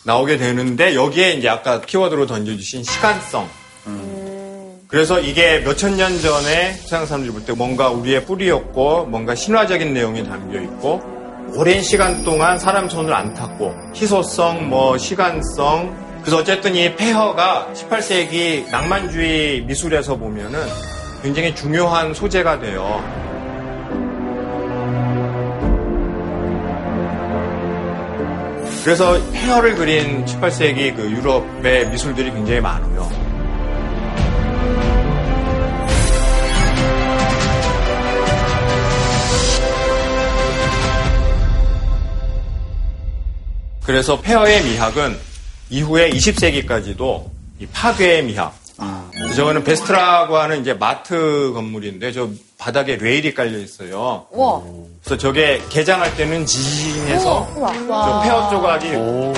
[0.04, 3.50] 나오게 되는데 여기에 이제 아까 키워드로 던져주신 시간성.
[4.89, 10.23] 그래서 이게 몇천 년 전에 서양 사람들이 볼 때 뭔가 우리의 뿌리였고 뭔가 신화적인 내용이
[10.23, 10.99] 담겨 있고
[11.56, 16.21] 오랜 시간 동안 사람 손을 안 탔고 희소성, 뭐 시간성.
[16.21, 20.60] 그래서 어쨌든 이 폐허가 18세기 낭만주의 미술에서 보면은
[21.21, 23.04] 굉장히 중요한 소재가 돼요.
[28.84, 33.18] 그래서 폐허를 그린 18세기 그 유럽의 미술들이 굉장히 많아요.
[43.89, 45.17] 그래서 폐허의 미학은
[45.71, 47.25] 이후에 20세기까지도
[47.60, 48.54] 이 파괴의 미학.
[49.36, 54.28] 저거는 베스트라고 하는 이제 마트 건물인데 저 바닥에 레일이 깔려 있어요.
[54.30, 54.62] 우와.
[55.04, 58.91] 그래서 저게 개장할 때는 지징해서 저 폐허 조각이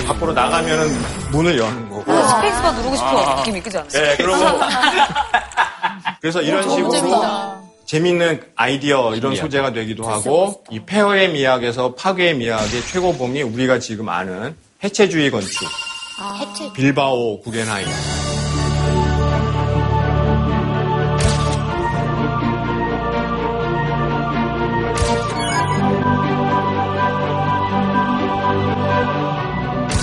[0.06, 2.02] 밖으로 나가면은 문을 여는 거고.
[2.02, 3.88] 스페이스바 누르고 싶은 느낌이 그지 않아요?
[3.90, 4.44] 네, 그러고
[6.20, 7.58] 그래서 이런 식으로 재밌다.
[7.92, 9.36] 재밌는 아이디어 이런.
[9.36, 15.68] 소재가 되기도 하고 이 폐허의 미학에서 파괴의 미학의 최고봉이 우리가 지금 아는 해체주의 건축
[16.38, 16.72] 해체.
[16.72, 17.86] 빌바오 구겐하임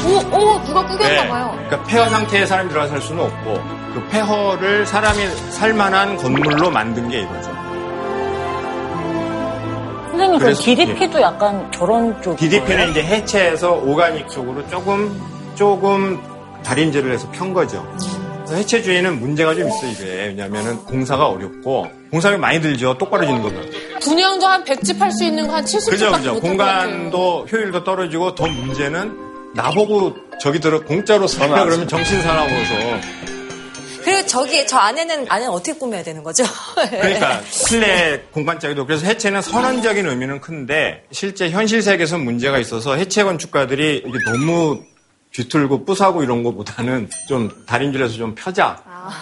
[0.06, 1.28] 오, 오, 누가 꾸겼나 네.
[1.28, 1.52] 봐요.
[1.67, 3.54] 그러니까 폐허 상태의 사람이 들어가 살 수는 없고
[3.95, 7.58] 그 폐허를 사람이 살 만한 건물로 만든 게 이거죠.
[10.37, 12.37] 선생님, 그럼 DDP도 약간 저런 쪽.
[12.37, 15.19] DDP는 이제 해체해서 오가닉 쪽으로 조금
[15.55, 16.19] 조금
[16.63, 17.83] 다림질을 해서 편 거죠.
[18.45, 22.97] 그래서 해체주의는 문제가 좀 있어 이게 왜냐하면 공사가 어렵고 공사가 많이 들죠.
[22.97, 23.69] 똑바로 지는 거면.
[24.01, 26.39] 분양도 한 100집 할 수 있는 거 한 70집밖에 그죠, 그죠.
[26.39, 29.17] 공간도 효율도 떨어지고 더 문제는
[29.55, 32.55] 나보고 저기 들어 공짜로 살라 그러면 정신 사나워서
[34.09, 36.43] 그리고 저기 저 안에는 안에는 어떻게 꾸며야 되는 거죠?
[36.89, 44.03] 그러니까 실내 공간짜기도 그래서 해체는 선언적인 의미는 큰데 실제 현실 세계에서 문제가 있어서 해체 건축가들이
[44.07, 44.81] 이게 너무
[45.31, 48.81] 뒤틀고 뿌사고 이런 것보다는 좀 다림질해서 좀 펴자.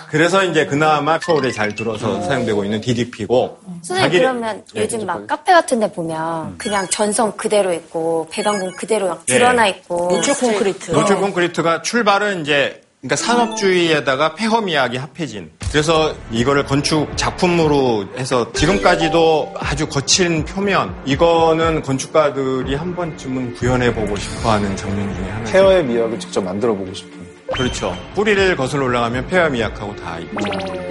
[0.09, 5.51] 그래서 이제 그나마 서울에 잘 들어서 사용되고 있는 DDP고 선생님 그러면 네, 요즘 막 카페
[5.51, 9.69] 같은 데 보면 그냥 전성 그대로 있고 배관공 그대로 막 드러나 네.
[9.71, 10.91] 있고 노출 콘크리트.
[10.91, 15.51] 노출 콘크리트가 출발은 이제 그러니까 산업주의에다가 폐허미학이 합해진.
[15.71, 20.95] 그래서 이거를 건축 작품으로 해서 지금까지도 아주 거친 표면.
[21.05, 25.51] 이거는 건축가들이 한 번쯤은 구현해보고 싶어하는 장면 중에 하나죠.
[25.51, 27.11] 폐허의 미학을 직접 만들어 보고 싶은.
[27.53, 27.95] 그렇죠.
[28.15, 30.87] 뿌리를 거슬러 올라가면 폐허 미학하고 다 있죠.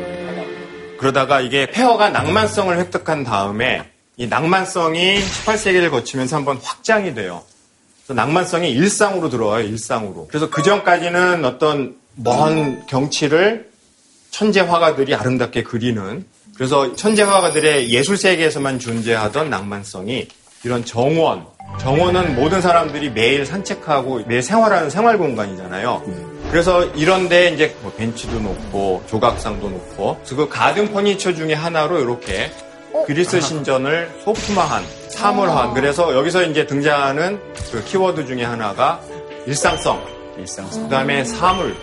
[0.99, 7.42] 그러다가 이게 폐허가 낭만성을 획득한 다음에 이 낭만성이 18세기를 거치면서 한번 확장이 돼요.
[8.09, 10.27] 낭만성이 일상으로 들어와요, 일상으로.
[10.29, 13.71] 그래서 그 전까지는 어떤 먼 경치를
[14.31, 20.29] 천재 화가들이 아름답게 그리는 그래서 천재 화가들의 예술 세계에서만 존재하던 낭만성이
[20.64, 21.47] 이런 정원,
[21.79, 26.03] 정원은 모든 사람들이 매일 산책하고 매일 생활하는 생활 공간이잖아요.
[26.51, 32.51] 그래서 이런데 이제 뭐 벤치도 놓고 조각상도 놓고 그 가든 퍼니처 중에 하나로 이렇게
[33.07, 34.85] 그리스 신전을 소품화한
[35.16, 37.40] 사물화한 그래서 여기서 이제 등장하는
[37.72, 39.00] 그 키워드 중에 하나가
[39.46, 40.00] 일상성,
[40.38, 40.83] 일상성.
[40.85, 41.74] 그 다음에 사물.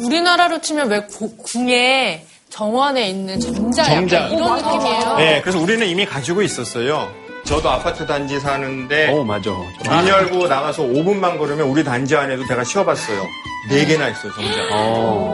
[0.00, 4.28] 우리나라로 치면 왜 고- 궁에 정원에 있는 정자, 약간 정자.
[4.28, 5.16] 이런 느낌이에요.
[5.18, 7.10] 네, 그래서 우리는 이미 가지고 있었어요.
[7.44, 9.50] 저도 아파트 단지 사는데 어, 맞아.
[9.50, 13.26] 문 열고 나가서 5분만 걸으면 우리 단지 안에도 제가 쉬어봤어요.
[13.68, 14.50] 네 개나 있어요, 정자.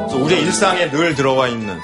[0.08, 1.78] 그래서 우리 일상에 늘 들어와 있는.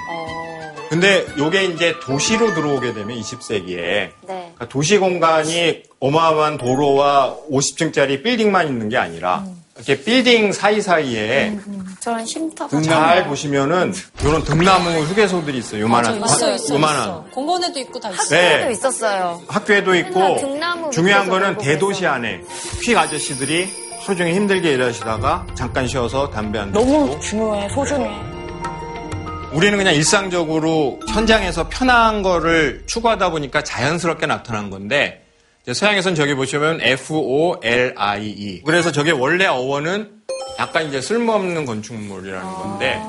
[0.94, 4.12] 근데 요게 이제 도시로 들어오게 되면 20세기에 네.
[4.22, 11.58] 그러니까 도시 공간이 어마어마한 도로와 50층짜리 빌딩만 있는 게 아니라 이렇게 빌딩 사이사이에
[11.98, 15.80] 저런 쉼터 잘 보시면은 이런 등나무 휴게소들이 있어요.
[15.80, 16.24] 요만한.
[16.24, 17.02] 있어, 있어, 요만한.
[17.02, 17.24] 있어.
[17.32, 18.28] 공원에도 있고 다 있어.
[18.36, 18.52] 네.
[18.52, 19.42] 학교도 있었어요.
[19.48, 22.06] 학교에도 있고 등나무 중요한 거는 대도시.
[22.06, 22.40] 안에
[22.84, 23.68] 휙 아저씨들이
[24.06, 26.78] 하루 종일 힘들게 일하시다가 잠깐 쉬어서 담배 한 대.
[26.78, 27.18] 너무.
[27.18, 28.33] 중요해, 소중해.
[29.54, 35.24] 우리는 그냥 일상적으로 현장에서 편한 거를 추구하다 보니까 자연스럽게 나타난 건데
[35.72, 38.62] 서양에서는 저기 보시면 F-O-L-I-E.
[38.66, 40.10] 그래서 저게 원래 어원은
[40.58, 43.00] 약간 이제 쓸모없는 건축물이라는 건데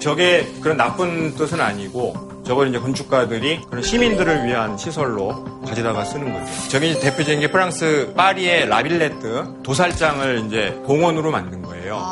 [0.00, 6.68] 저게 그런 나쁜 뜻은 아니고 저걸 이제 건축가들이 그런 시민들을 위한 시설로 가져다가 쓰는 거죠.
[6.70, 12.02] 저게 이제 대표적인 게 프랑스 파리의 라빌레트 도살장을 이제 공원으로 만든 거예요.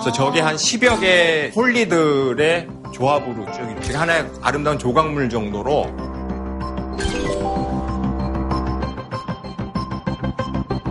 [0.00, 5.86] 그래서 저게 한 10여 개 folly들의 조합으로 쭉 하나의 아름다운 조각물 정도로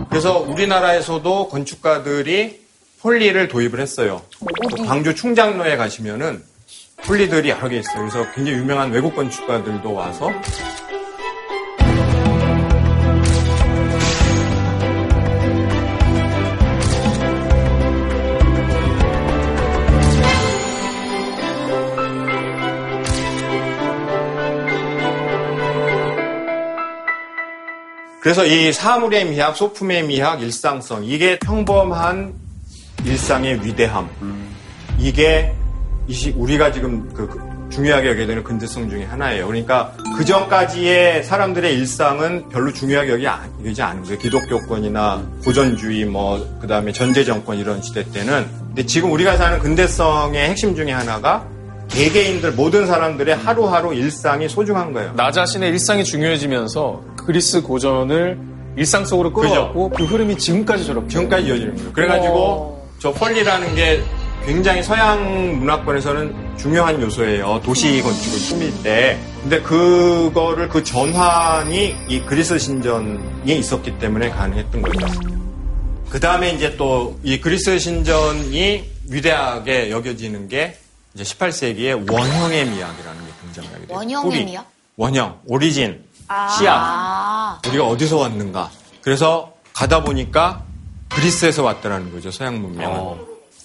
[0.08, 2.62] 그래서 우리나라에서도 건축가들이
[3.02, 4.22] 홀리를 도입을 했어요.
[4.86, 6.42] 광주 충장로에 가시면은
[7.08, 7.98] folly들이 여러 개 있어요.
[7.98, 10.30] 그래서 굉장히 유명한 외국 건축가들도 와서
[28.24, 32.32] 그래서 이 사물의 미학, 소품의 미학, 일상성 이게 평범한
[33.04, 34.08] 일상의 위대함
[34.98, 35.52] 이게
[36.34, 37.38] 우리가 지금 그- 그
[37.70, 39.46] 중요하게 여겨야 되는 근대성 중에 하나예요.
[39.46, 44.18] 그러니까 그 전까지의 사람들의 일상은 별로 중요하게 안- 여기지 않은 거예요.
[44.18, 50.48] 기독교권이나 고전주의 뭐 그 다음에 전제 정권 이런 시대 때는 근데 지금 우리가 사는 근대성의
[50.48, 51.46] 핵심 중에 하나가
[51.94, 55.12] 개개인들 모든 사람들의 하루하루 일상이 소중한 거예요.
[55.16, 58.38] 나 자신의 일상이 중요해지면서 그리스 고전을
[58.76, 61.92] 일상 속으로 끌어왔고 그 흐름이 지금까지 저렇게 지금까지 이어지는 거예요.
[61.92, 64.02] 그래가지고 저 폴리라는 게
[64.44, 67.60] 굉장히 서양 문화권에서는 중요한 요소예요.
[67.64, 69.18] 도시 건축을 꾸밀 때.
[69.42, 75.06] 근데 그거를 그 전환이 이 그리스 신전에 있었기 때문에 가능했던 거죠.
[76.10, 80.76] 그 다음에 이제 또 이 그리스 신전이 위대하게 여겨지는 게
[81.14, 83.96] 이제 18세기의 원형의 미학이라는 게 등장하게 돼요.
[83.96, 84.44] 원형의 뿌리.
[84.44, 84.70] 미학?
[84.96, 86.04] 원형, 오리진.
[86.28, 87.60] 아.
[87.66, 88.70] 우리가 어디서 왔는가.
[89.02, 90.64] 그래서 가다 보니까
[91.10, 93.16] 그리스에서 왔다라는 거죠, 서양 문명은.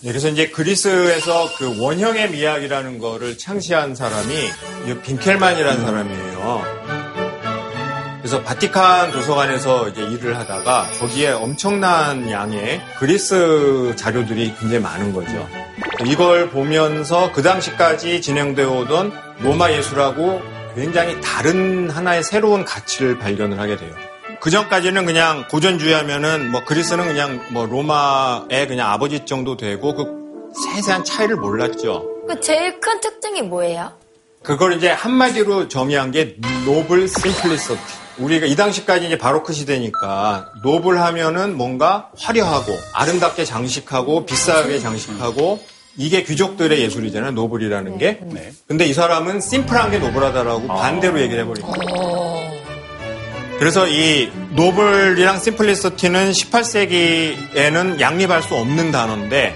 [0.01, 4.33] 네, 그래서 이제 그리스에서 그 원형의 미학이라는 거를 창시한 사람이
[4.87, 6.98] 이 빈켈만이라는 사람이에요.
[8.19, 15.47] 그래서 바티칸 도서관에서 이제 일을 하다가 거기에 엄청난 양의 그리스 자료들이 굉장히 많은 거죠.
[16.05, 20.41] 이걸 보면서 그 당시까지 진행되어 오던 로마 예술하고
[20.75, 23.93] 굉장히 다른 하나의 새로운 가치를 발견을 하게 돼요.
[24.41, 30.05] 그 전까지는 그냥 고전주의 하면은 뭐 그리스는 그냥 뭐 로마의 그냥 아버지 정도 되고 그
[30.73, 32.05] 세세한 차이를 몰랐죠.
[32.27, 33.93] 그 제일 큰 특징이 뭐예요?
[34.43, 38.08] 그걸 이제 한마디로 정의한 게 노블 심플리서티.
[38.19, 45.63] 우리가 이 당시까지 이제 바로크 시대니까 노블 하면은 뭔가 화려하고 아름답게 장식하고 비싸게 장식하고
[45.97, 47.31] 이게 귀족들의 예술이잖아요.
[47.31, 48.19] noble이라는 게.
[48.67, 52.49] 근데 이 사람은 심플한 게 noble하다라고 반대로 얘기를 해버린 거예요.
[53.57, 59.55] 그래서 이 noble이랑 simplicity는 18세기에는 양립할 수 없는 단어인데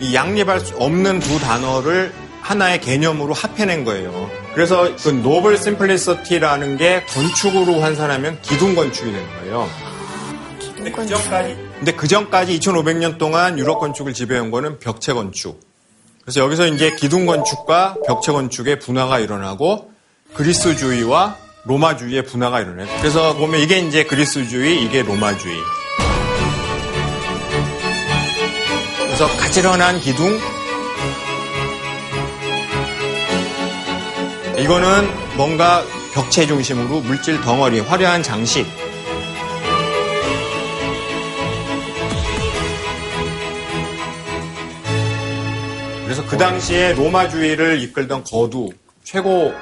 [0.00, 4.30] 이 양립할 수 없는 두 단어를 하나의 개념으로 합해낸 거예요.
[4.54, 9.68] 그래서 그 noble simplicity라는 게 건축으로 환산하면 기둥 건축이 되는 거예요.
[10.76, 15.60] 근데 그 전까지, 근데 그 전까지 2500년 동안 유럽 건축을 지배한 거는 벽체 건축.
[16.22, 19.90] 그래서 여기서 이제 기둥 건축과 벽체 건축의 분화가 일어나고
[20.34, 22.86] 그리스주의와 로마주의의 분화가 일어나요.
[22.98, 25.56] 그래서 보면 이게 이제 그리스주의, 이게 로마주의.
[28.98, 30.38] 그래서 가지런한 기둥,
[34.58, 35.82] 이거는 뭔가
[36.14, 38.66] 벽체 중심으로 물질 덩어리, 화려한 장식.
[46.04, 48.70] 그래서 그 당시에 로마주의를 이끌던 거두,
[49.02, 49.52] 최고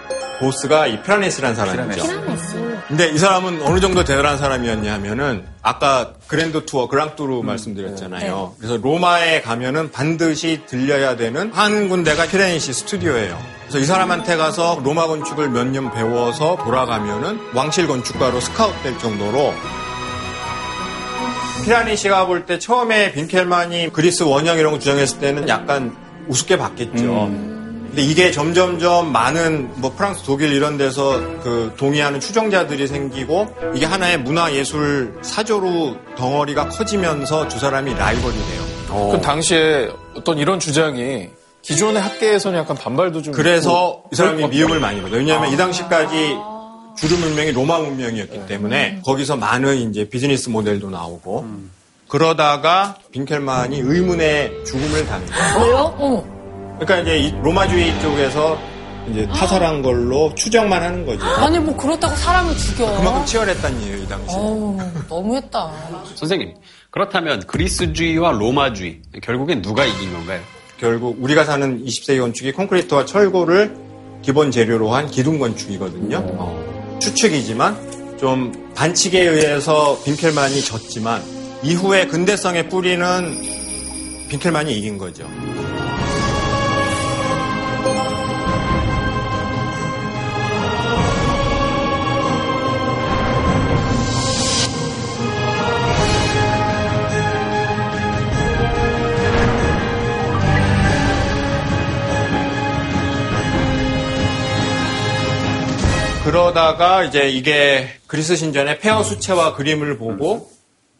[0.40, 2.02] 보스가 이 피라네시라는 사람이죠.
[2.88, 8.54] 근데 이 사람은 어느 정도 대단한 사람이었냐 하면은 아까 Grand Tour, Grand Tour 말씀드렸잖아요.
[8.58, 13.38] 그래서 로마에 가면은 반드시 들려야 되는 한 군데가 피라네시 스튜디오예요.
[13.62, 19.54] 그래서 이 사람한테 가서 로마 건축을 몇 년 배워서 돌아가면은 왕실 건축가로 스카웃 될 정도로
[21.64, 25.96] 피라니시가 볼 때 처음에 빈켈만이 그리스 원형 이런 거 주장했을 때는 약간
[26.28, 27.30] 우습게 봤겠죠.
[27.92, 34.18] 근데 이게 점점점 많은 뭐 프랑스, 독일 이런 데서 그 동의하는 추종자들이 생기고 이게 하나의
[34.18, 39.10] 문화 예술 사조로 덩어리가 커지면서 두 사람이 라이벌이 돼요.
[39.12, 41.28] 그 당시에 어떤 이런 주장이
[41.60, 45.18] 기존의 학계에서는 약간 반발도 좀 그래서 있고 이 사람이 미움을 많이 받아요.
[45.18, 46.34] 왜냐하면 이 당시까지
[46.96, 51.46] 주류 문명이 로마 문명이었기 때문에 거기서 많은 이제 비즈니스 모델도 나오고
[52.08, 55.30] 그러다가 빈켈만이 의문의 죽음을 당해요.
[55.62, 56.41] 왜요?
[56.84, 58.58] 그러니까 이제 이 로마주의 쪽에서
[59.10, 61.24] 이제 타살한 걸로 추정만 하는 거죠.
[61.26, 62.86] 아니 뭐 그렇다고 사람을 죽여.
[62.96, 64.36] 그만큼 치열했다는 얘기예요, 이 당시에.
[64.38, 65.72] 어우, 너무했다.
[66.14, 66.54] 선생님,
[66.90, 70.40] 그렇다면 그리스주의와 로마주의 결국엔 누가 이긴 건가요?
[70.78, 73.76] 결국 우리가 사는 20세기 건축이 콘크리트와 철골을
[74.22, 76.98] 기본 재료로 한 기둥 건축이거든요.
[77.00, 81.22] 추측이지만 좀 반칙에 의해서 빈켈만이 졌지만
[81.64, 83.42] 이후에 근대성의 뿌리는
[84.28, 85.28] 빈켈만이 이긴 거죠.
[106.24, 110.50] 그러다가 이제 이게 그리스 신전의 폐허 수채화 그림을 보고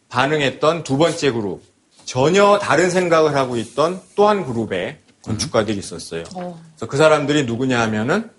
[0.09, 1.63] 반응했던 두 번째 그룹.
[2.05, 6.25] 전혀 다른 생각을 하고 있던 또 한 그룹의 건축가들이 있었어요.
[6.25, 8.31] 그래서 그 사람들이 누구냐 하면은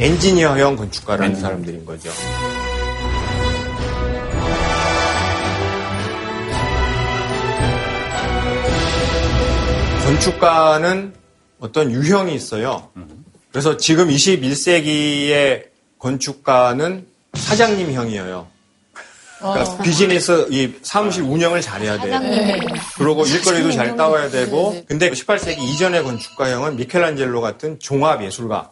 [0.00, 2.10] 엔지니어형 건축가라는 사람들인 거죠.
[10.04, 11.14] 건축가는
[11.60, 12.88] 어떤 유형이 있어요.
[13.50, 15.71] 그래서 지금 21세기의
[16.02, 18.48] 건축가는 사장님형이에요.
[19.38, 22.20] 그러니까 비즈니스 이 사무실 운영을 잘해야 돼요.
[22.96, 24.84] 그리고 일거리도 잘 따와야 되고.
[24.86, 28.70] 근데 18세기 이전의 건축가형은 미켈란젤로 같은 종합 예술가.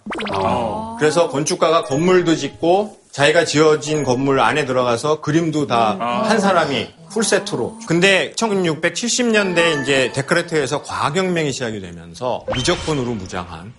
[0.98, 7.80] 그래서 건축가가 건물도 짓고 자기가 지어진 건물 안에 들어가서 그림도 다 한 사람이 풀세트로.
[7.88, 13.72] 근데 1670년대 이제 데크레트에서 과학혁명이 시작이 되면서 미적분으로 무장한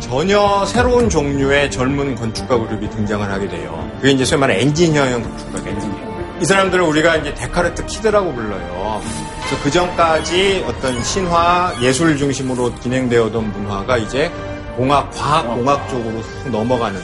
[0.00, 3.90] 전혀 새로운 종류의 젊은 건축가 그룹이 등장을 하게 돼요.
[3.96, 6.10] 그게 이제 소위 말하는 엔지니어형 건축가겠죠.
[6.42, 9.00] 이 사람들을 우리가 이제 데카르트 kid라고 불러요.
[9.46, 14.30] 그래서 그 전까지 어떤 신화, 예술 중심으로 진행되었던 문화가 이제
[14.76, 17.00] 공학, 과학, 공학 쪽으로 훅 넘어가는.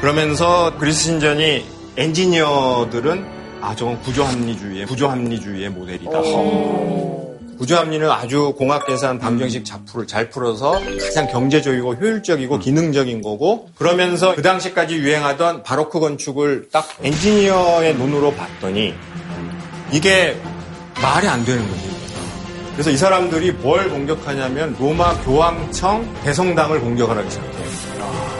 [0.00, 1.64] 그러면서 그리스 신전이
[1.96, 6.10] 엔지니어들은 아, 저건 구조합리주의의, 구조합리주의의 모델이다.
[7.58, 14.40] 구조합리는 아주 공학 계산 방정식 자풀을 잘 풀어서 가장 경제적이고 효율적이고 기능적인 거고 그러면서 그
[14.40, 18.94] 당시까지 유행하던 바로크 건축을 딱 엔지니어의 눈으로 봤더니
[19.92, 20.40] 이게
[21.02, 21.90] 말이 안 되는 거지.
[22.72, 28.39] 그래서 이 사람들이 뭘 공격하냐면 로마 교황청 대성당을 공격을 하기 시작해요.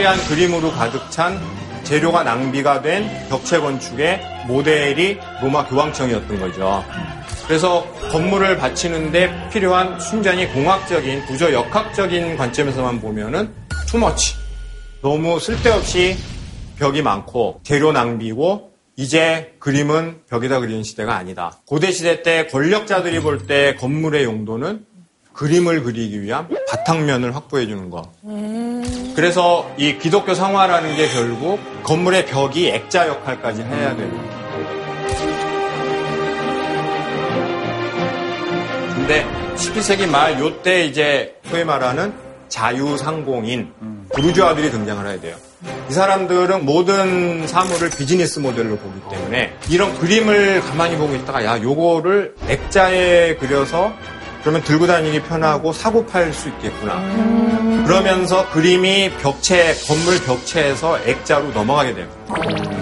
[0.00, 1.38] 화려한 그림으로 가득 찬
[1.84, 6.82] 재료가 낭비가 된 벽체 건축의 모델이 로마 교황청이었던 거죠.
[7.46, 13.52] 그래서 건물을 받치는데 필요한 순전히 공학적인 구조 역학적인 관점에서만 보면은
[13.88, 14.36] 투머치
[15.02, 16.16] 너무 쓸데없이
[16.78, 21.60] 벽이 많고 재료 낭비고 이제 그림은 벽에다 그리는 시대가 아니다.
[21.66, 24.86] 고대 시대 때 권력자들이 볼 때 건물의 용도는
[25.34, 28.10] 그림을 그리기 위한 바탕면을 확보해 주는 것.
[29.20, 34.40] 그래서 이 기독교 상화라는 게 결국 건물의 벽이 액자 역할까지 해야 되는 거예요.
[38.94, 42.14] 근데 17세기 말 요때 이제 소위 말하는
[42.48, 43.74] 자유상공인
[44.14, 45.36] 부르주 아들이 등장을 해야 돼요.
[45.90, 52.36] 이 사람들은 모든 사물을 비즈니스 모델로 보기 때문에 이런 그림을 가만히 보고 있다가 야 요거를
[52.48, 53.92] 액자에 그려서
[54.42, 57.00] 그러면 들고 다니기 편하고 사고 팔 수 있겠구나.
[57.86, 62.08] 그러면서 그림이 벽체 건물 벽체에서 액자로 넘어가게 돼요.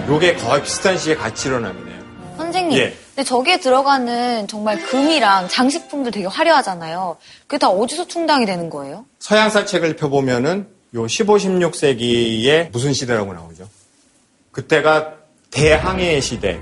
[0.09, 1.99] 요게 거의 비슷한 시기에 같이 일어나게 돼요.
[2.37, 2.95] 선생님, 예.
[3.15, 7.17] 근데 저기에 들어가는 정말 금이랑 장식품들 되게 화려하잖아요.
[7.47, 9.05] 그게 다 어디서 충당이 되는 거예요?
[9.19, 13.69] 서양사 책을 펴보면은 요 15, 16세기에 무슨 시대라고 나오죠?
[14.53, 15.15] 그때가
[15.51, 16.61] 대항해 시대.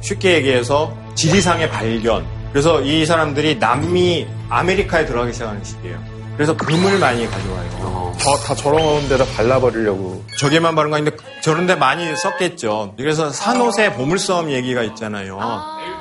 [0.00, 2.24] 쉽게 얘기해서 지리상의 발견.
[2.56, 6.02] 그래서 이 사람들이 남미 아메리카에 들어가기 시작하는 시기예요.
[6.36, 8.14] 그래서 금을 많이 가져와요.
[8.18, 10.24] 저, 다 저런 데다 발라버리려고.
[10.38, 12.94] 저게만 바른 거 아닌데 저런 데 많이 썼겠죠.
[12.96, 15.38] 그래서 산호세 보물섬 얘기가 있잖아요.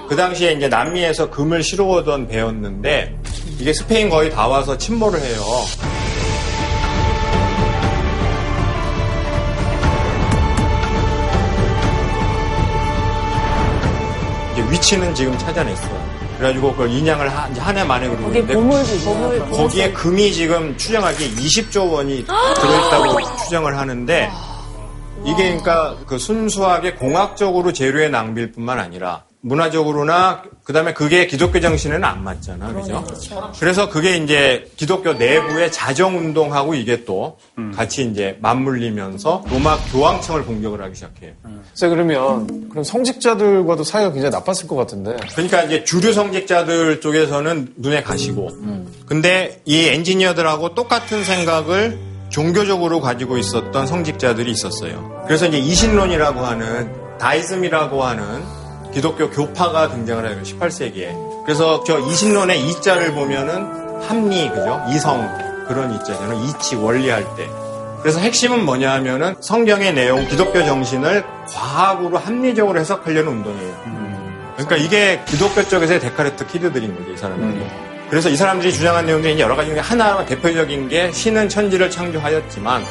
[0.08, 3.18] 그 당시에 이제 남미에서 금을 실어오던 배였는데
[3.60, 5.42] 이게 스페인 거의 다 와서 침몰을 해요.
[14.54, 16.15] 이제 위치는 지금 찾아냈어요.
[16.38, 19.46] 그래가지고 그걸 인양을 한, 이제 한해 만에 그러고 거기에 있는데 보물도 있어요.
[19.52, 24.30] 거기에 금이 지금 추정하기에 20조 원이 들어있다고 추정을 하는데
[25.24, 32.24] 이게 그러니까 그 순수하게 공학적으로 재료의 낭비일 뿐만 아니라 문화적으로나 그다음에 그게 기독교 정신에는 안
[32.24, 32.74] 맞잖아.
[32.74, 33.06] 그죠?
[33.60, 37.38] 그래서 그게 이제 기독교 내부의 자정 운동하고 이게 또
[37.76, 41.34] 같이 이제 맞물리면서 로마 교황청을 공격을 하기 시작해요.
[41.44, 45.16] 그래서 그러면, 그럼 성직자들과도 사이가 굉장히 나빴을 것 같은데.
[45.34, 48.50] 그러니까 이제 주류 성직자들 쪽에서는 눈에 가시고,
[49.06, 55.24] 근데 이 엔지니어들하고 똑같은 생각을 종교적으로 가지고 있었던 성직자들이 있었어요.
[55.28, 58.44] 그래서 이제 이신론이라고 하는 다이즘이라고 하는
[58.96, 60.40] 기독교 교파가 등장을 해요.
[60.42, 61.44] 18세기에.
[61.44, 64.82] 그래서 저 이신론의 이자를 보면은 합리, 그죠?
[64.90, 65.30] 이성
[65.68, 66.42] 그런 이자잖아요.
[66.46, 67.50] 이치 원리할 때.
[68.02, 73.76] 그래서 핵심은 뭐냐 하면은 성경의 내용, 기독교 정신을 과학으로 합리적으로 해석하려는 운동이에요.
[74.54, 77.66] 그러니까 이게 기독교 쪽에서의 데카르트 키드들인 거죠, 이 사람들이.
[78.10, 82.86] 그래서 이 사람들이 주장한 내용 중에 여러 가지 중에 하나 대표적인 게 신은 천지를 창조하였지만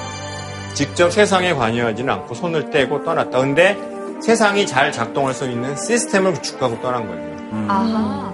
[0.75, 3.39] 직접 세상에 관여하지는 않고 손을 떼고 떠났다.
[3.39, 3.94] 근데
[4.25, 7.67] 세상이 잘 작동할 수 있는 시스템을 구축하고 떠난 거예요.
[7.69, 8.33] 아하.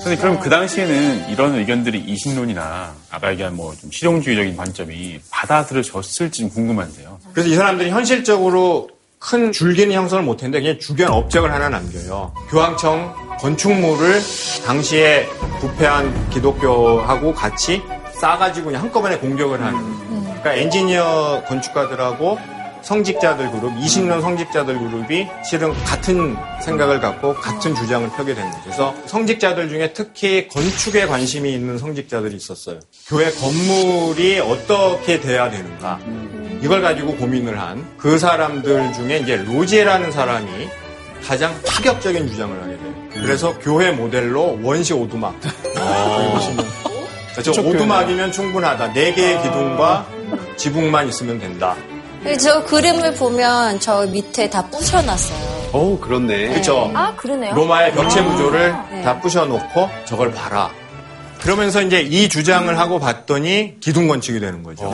[0.00, 6.50] 선생님, 그럼 그 당시에는 이런 의견들이 이신론이나 아까 얘기한 뭐 좀 실용주의적인 관점이 받아들여졌을지 좀
[6.50, 7.18] 궁금한데요.
[7.32, 8.88] 그래서 이 사람들이 현실적으로
[9.18, 12.32] 큰 줄기는 형성을 못했는데 그냥 주변 업적을 하나 남겨요.
[12.48, 14.20] 교황청 건축물을
[14.64, 15.26] 당시에
[15.60, 17.82] 부패한 기독교하고 같이
[18.14, 19.78] 싸가지고 그냥 한꺼번에 공격을 하는.
[20.22, 22.38] 그러니까 엔지니어 건축가들하고
[22.82, 28.60] 성직자들 그룹, 이신론 성직자들 그룹이 실은 같은 생각을 갖고 같은 주장을 펴게 된 거죠.
[28.64, 32.80] 그래서 성직자들 중에 특히 건축에 관심이 있는 성직자들이 있었어요.
[33.08, 35.98] 교회 건물이 어떻게 돼야 되는가.
[36.62, 40.48] 이걸 가지고 고민을 한 그 사람들 중에 이제 로제라는 사람이
[41.26, 42.94] 가장 파격적인 주장을 하게 돼요.
[43.12, 45.34] 그래서 교회 모델로 원시 오두막.
[45.40, 46.66] 보시면
[47.34, 47.62] 그렇죠.
[47.62, 48.92] 오두막이면 충분하다.
[48.94, 50.06] 네 개의 기둥과
[50.56, 51.76] 지붕만 있으면 된다.
[52.36, 55.70] 저 그림을 보면 저 밑에 다 부셔놨어요.
[55.72, 56.48] 오, 그렇네.
[56.48, 56.90] 그렇죠.
[56.94, 57.54] 아, 그러네요.
[57.54, 59.02] 로마의 벽체 구조를 네.
[59.02, 60.70] 다 부셔놓고 저걸 봐라.
[61.40, 64.90] 그러면서 이제 이 주장을 하고 봤더니 기둥 건축이 되는 거죠.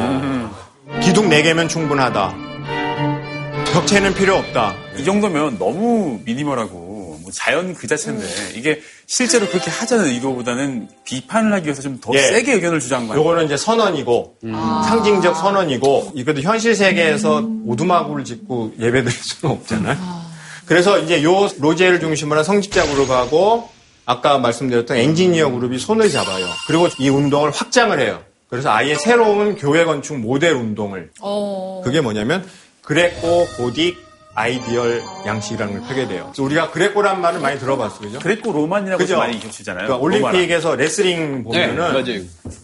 [1.03, 2.35] 기둥 4개면 충분하다.
[3.73, 4.75] 벽체는 필요 없다.
[4.99, 11.67] 이 정도면 너무 미니멀하고 뭐 자연 그 자체인데 이게 실제로 그렇게 하자는 의도보다는 비판을 하기
[11.67, 12.19] 위해서 좀더 예.
[12.19, 13.21] 세게 의견을 주장한 거예요.
[13.21, 20.25] 요거는 이제 선언이고 상징적 선언이고 이것도 현실 세계에서 오두막을 짓고 예배드릴 수는 없잖아요.
[20.67, 23.69] 그래서 이제 요 로제를 중심으로 한 성직자 그룹하고
[24.07, 26.47] 아까 말씀드렸던 엔지니어 그룹이 손을 잡아요.
[26.67, 28.23] 그리고 이 운동을 확장을 해요.
[28.49, 31.83] 그래서 아예 새로운 교회 건축 모델 운동을 어.
[31.85, 32.47] 그게 뭐냐면
[32.83, 33.97] Greco Gothic
[34.35, 36.33] ideal 양식이라는 걸 펴게 돼요.
[36.39, 38.01] 우리가 Greco란 말을 많이 들어봤어요.
[38.01, 38.19] 그죠?
[38.19, 39.19] Greco Roman이라고 그죠?
[39.19, 39.87] 많이 겹치잖아요.
[39.87, 42.23] 그러니까 올림픽에서 레슬링 네, 보면은 맞아요.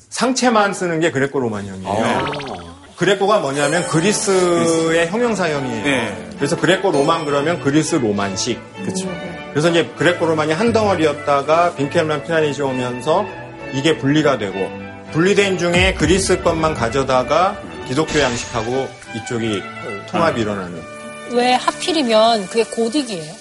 [0.08, 1.88] 상체만 쓰는 게 그레코로만형이에요.
[1.88, 2.50] 아.
[2.96, 5.84] Greco가 뭐냐면 그리스의 형용사형이에요.
[5.84, 6.28] 네.
[6.36, 8.60] 그래서 Greco Roman 그러면 그리스 로마식.
[8.82, 9.08] 그렇죠.
[9.52, 13.24] 그래서 이제 그레코 로만이 한 덩어리였다가 빈켈만 피라니시 오면서
[13.72, 14.70] 이게 분리가 되고
[15.12, 17.56] 분리된 중에 그리스 것만 가져다가
[17.88, 19.62] 기독교 양식하고 이쪽이
[20.10, 20.89] 통합이 일어나는.
[21.32, 23.32] 왜 하필이면 그게 고딕이에요?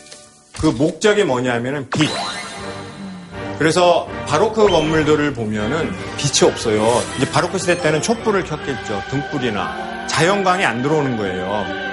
[0.60, 2.10] 그 목적이 뭐냐면은 빛.
[3.58, 7.02] 그래서 바로크 건물들을 보면은 빛이 없어요.
[7.18, 9.02] 이제 바로크 시대 때는 촛불을 켰겠죠.
[9.10, 10.08] 등불이나.
[10.08, 11.90] 자연광이 안 들어오는 거예요.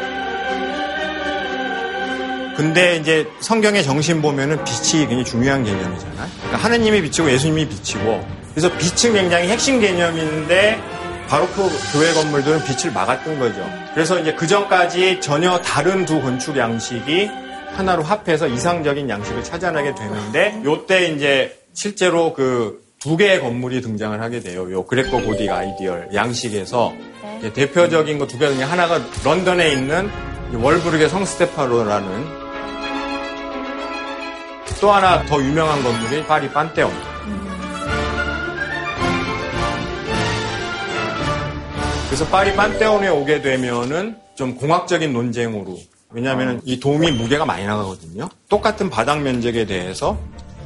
[2.57, 6.29] 근데 이제 성경의 정신 보면은 빛이 굉장히 중요한 개념이잖아요.
[6.39, 8.27] 그러니까 하느님이 빛이고 예수님이 빛이고.
[8.55, 10.81] 그래서 빛은 굉장히 핵심 개념인데
[11.29, 13.69] 바로크 교회 건물들은 빛을 막았던 거죠.
[13.95, 17.29] 그래서 이제 그 전까지 전혀 다른 두 건축 양식이
[17.75, 24.41] 하나로 합해서 이상적인 양식을 찾아내게 되는데 요때 이제 실제로 그 두 개의 건물이 등장을 하게
[24.41, 24.73] 돼요.
[24.73, 26.93] 요 Greco Gothic ideal 양식에서
[27.39, 30.11] 이제 대표적인 거 두 개 중에 하나가 런던에 있는
[30.53, 32.25] 월브르게 성스테파노라는
[34.81, 36.91] 또 하나 더 유명한 건물이 파리 판테온.
[42.17, 48.31] 그래서 파리 판테온에 오게 되면은 좀 공학적인 논쟁으로 왜냐하면 이 도움이 무게가 많이 나가거든요.
[48.49, 50.17] 똑같은 바닥 면적에 대해서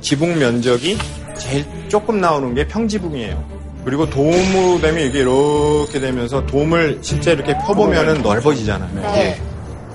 [0.01, 0.97] 지붕 면적이
[1.37, 3.83] 제일 조금 나오는 게 평지붕이에요.
[3.85, 9.13] 그리고 도움으로 되면 이게 이렇게 되면서 도움을 실제 이렇게 펴보면은 넓어지잖아요.
[9.17, 9.43] 예.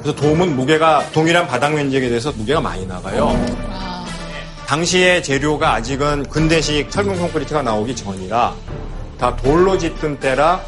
[0.02, 3.32] 그래서 도움은 무게가 동일한 바닥 면적에 대해서 무게가 많이 나가요.
[4.68, 8.54] 당시의 재료가 아직은 근대식 철근 콘크리트가 나오기 전이라
[9.18, 10.62] 다 돌로 짓던 때라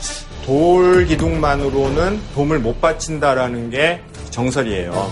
[0.48, 5.12] 돌 기둥만으로는 도움을 못 받친다라는 게 정설이에요.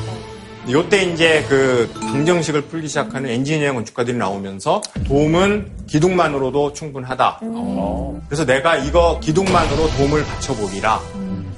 [0.72, 7.42] 요때 이제 그 방정식을 풀기 시작하는 엔지니어 건축가들이 나오면서 도움은 기둥만으로도 충분하다.
[8.30, 11.02] 그래서 내가 이거 기둥만으로 도움을 받쳐보기라.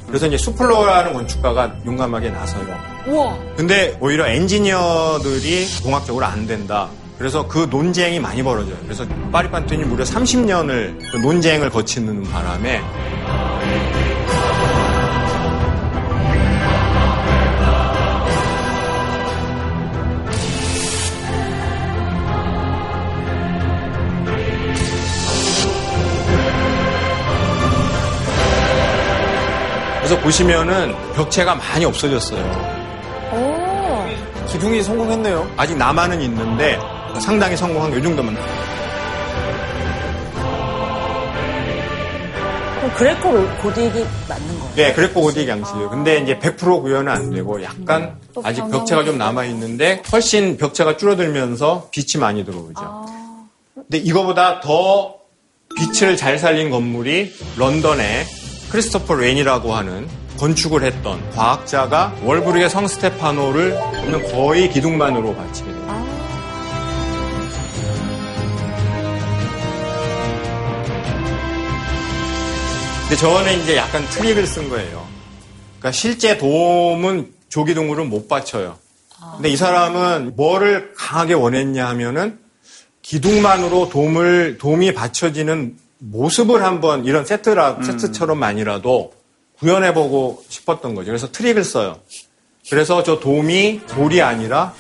[0.08, 2.76] 그래서 이제 수플로라는 건축가가 용감하게 나서요.
[3.08, 3.38] 우와.
[3.56, 6.90] 근데 오히려 엔지니어들이 공학적으로 안 된다.
[7.18, 8.78] 그래서 그 논쟁이 많이 벌어져요.
[8.84, 12.82] 그래서 파리판텐이 무려 30년을 그 논쟁을 거치는 바람에
[29.98, 32.78] 그래서 보시면은 벽체가 많이 없어졌어요.
[34.48, 35.52] 기둥이 성공했네요.
[35.58, 36.80] 아직 남아는 있는데
[37.20, 38.36] 상당히 성공한 게 이 정도면
[42.96, 43.30] 그레코
[43.62, 44.76] 고딕이 맞는 거예요?
[44.76, 45.90] 네, 그랬고 고딕 양식이에요.
[45.90, 51.90] 근데 이제 100% 구현은 안 되고 약간 아직 벽체가 좀 남아 있는데 훨씬 벽체가 줄어들면서
[51.92, 53.06] 빛이 많이 들어오죠.
[53.76, 55.16] 근데 이거보다 더
[55.76, 58.26] 빛을 잘 살린 건물이 런던에
[58.72, 60.08] 크리스토퍼 렌이라고 하는
[60.40, 66.17] 건축을 했던 과학자가 월브룩의 성 스테파노를 보면 거의 기둥만으로 받치게 돼요.
[73.08, 75.08] 근데 저는 이제 약간 트릭을 쓴 거예요.
[75.80, 78.78] 그러니까 실제 돔은 저 기둥으로는 못 받쳐요.
[79.36, 82.38] 근데 이 사람은 뭐를 강하게 원했냐 하면은
[83.04, 89.14] 기둥만으로 도움을, 도움이 받쳐지는 모습을 한번 이런 세트라, 세트처럼만이라도
[89.60, 91.06] 구현해보고 싶었던 거죠.
[91.06, 92.00] 그래서 트릭을 써요.
[92.70, 94.74] 그래서 저 도움이 돌이 아니라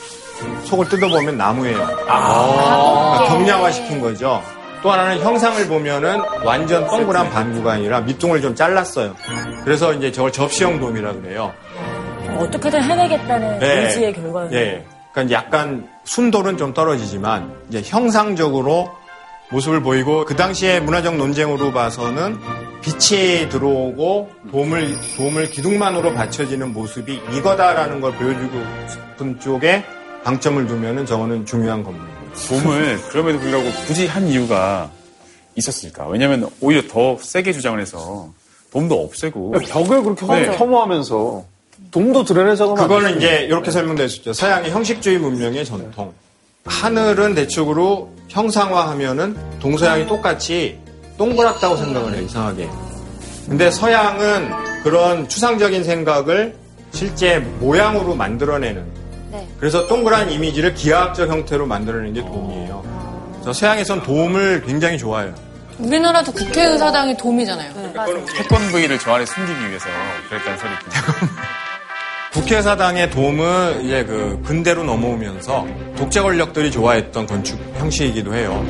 [0.66, 1.78] 속을 뜯어보면 나무예요.
[1.78, 4.44] 그러니까 경량화시킨 거죠.
[4.88, 9.18] 또 하나는 형상을 보면은 완전 동그란 반구가 아니라 밑둥을 좀 잘랐어요.
[9.66, 11.54] 그래서 이제 저걸 접시형 돔이라 그래요.
[12.38, 13.84] 어떻게든 해내겠다는 네.
[13.84, 14.50] 의지의 결과예요.
[14.54, 14.86] 예.
[15.12, 18.90] 그러니까 약간 순도는 좀 떨어지지만 이제 형상적으로
[19.50, 22.38] 모습을 보이고 그 당시에 문화적 논쟁으로 봐서는
[22.82, 28.58] 빛이 들어오고 도움을 도움을 기둥만으로 받쳐지는 모습이 이거다라는 걸 보여주고
[28.90, 29.84] 싶은 쪽에
[30.24, 32.17] 방점을 두면은 저거는 중요한 건물입니다.
[32.48, 34.92] 돔을 그럼에도 불구하고 굳이 한 이유가
[35.56, 36.08] 있었을까?
[36.08, 38.32] 왜냐면 오히려 더 세게 주장을 해서
[38.72, 40.58] 돔도 없애고 벽을 그렇게 네.
[40.58, 41.46] 혐오하면서
[41.92, 44.34] 돔도 드러내자고 그거는 이제 이렇게 설명될 수 있죠.
[44.34, 46.14] 서양의 형식주의 문명의 전통.
[46.66, 50.78] 하늘은 대충으로 형상화하면은 동서양이 똑같이
[51.18, 52.70] 동그랗다고 생각을 해요, 이상하게.
[53.48, 56.56] 근데 서양은 그런 추상적인 생각을
[56.92, 58.97] 실제 모양으로 만들어내는.
[59.38, 59.48] 네.
[59.60, 62.84] 그래서 동그란 이미지를 기하학적 형태로 만들어내는 게 돔이에요.
[63.34, 65.34] 그래서 서양에선 돔을 굉장히 좋아해요.
[65.78, 67.72] 우리나라도 국회의사당이 돔이잖아요.
[68.36, 69.86] 태권브이를 저 안에 숨기기 위해서
[70.28, 71.30] 그랬다는 설이 있군요.
[72.34, 75.68] 국회사당의 돔은 이제 그 근대로 넘어오면서
[75.98, 78.66] 독재 권력들이 좋아했던 건축 형식이기도 해요.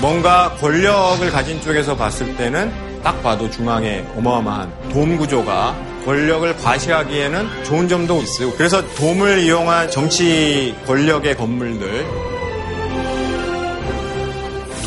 [0.00, 2.70] 뭔가 권력을 가진 쪽에서 봤을 때는
[3.04, 5.76] 딱 봐도 중앙에 어마어마한 돔 구조가
[6.06, 8.50] 권력을 과시하기에는 좋은 점도 있어요.
[8.52, 12.06] 그래서 돔을 이용한 정치 권력의 건물들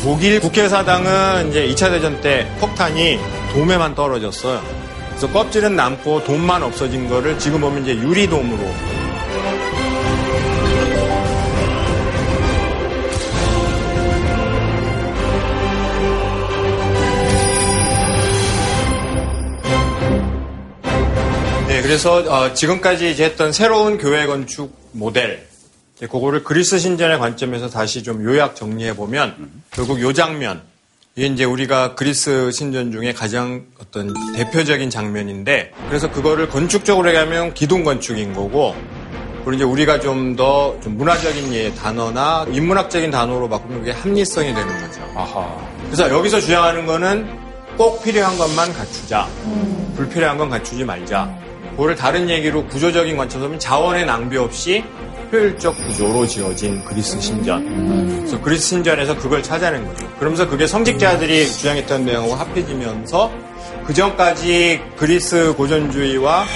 [0.02, 3.18] 독일 국회사당은 이제 2차 대전 때 폭탄이
[3.52, 4.62] 돔에만 떨어졌어요.
[5.10, 8.97] 그래서 껍질은 남고 돔만 없어진 거를 지금 보면 이제 유리돔으로
[21.88, 25.46] 그래서 어, 지금까지 이제 했던 새로운 교회 건축 모델,
[25.96, 30.60] 이제 그거를 그리스 신전의 관점에서 다시 좀 요약 정리해 보면 결국 요 장면,
[31.16, 37.84] 이게 이제 우리가 그리스 신전 중에 가장 어떤 대표적인 장면인데, 그래서 그거를 건축적으로 얘기하면 기둥
[37.84, 38.76] 건축인 거고,
[39.46, 44.80] 그리고 이제 우리가 좀 더 좀 문화적인 예, 단어나 인문학적인 단어로 바꾸면 그게 합리성이 되는
[44.82, 45.00] 거죠.
[45.86, 47.26] 그래서 여기서 주장하는 거는
[47.78, 49.26] 꼭 필요한 것만 갖추자.
[49.96, 51.47] 불필요한 건 갖추지 말자.
[51.78, 54.82] 그거를 다른 얘기로 구조적인 관점에서 보면 자원의 낭비 없이
[55.30, 58.18] 효율적 구조로 지어진 그리스 신전.
[58.18, 60.08] 그래서 그리스 신전에서 그걸 찾아낸 거죠.
[60.18, 63.30] 그러면서 그게 성직자들이 주장했던 내용하고 합해지면서
[63.86, 66.46] 그 전까지 그리스 고전주의와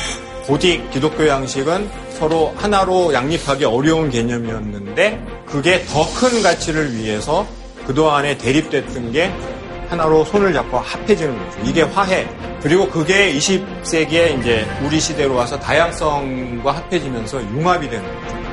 [0.48, 7.46] 고딕 기독교 양식은 서로 하나로 양립하기 어려운 개념이었는데 그게 더 큰 가치를 위해서
[7.86, 9.32] 그동안에 대립됐던 게
[9.92, 11.58] 하나로 손을 잡고 합해지는 거죠.
[11.64, 12.26] 이게 화해.
[12.62, 18.51] 그리고 그게 20세기에 이제 우리 시대로 와서 다양성과 합해지면서 융합이 되는 거죠.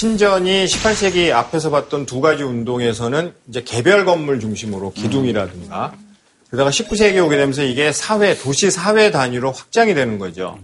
[0.00, 5.92] 신전이 18세기 앞에서 봤던 두 가지 운동에서는 이제 개별 건물 중심으로 기둥이라든가
[6.48, 10.58] 그러다가 19세기에 오게 되면서 이게 사회, 도시 사회 단위로 확장이 되는 거죠.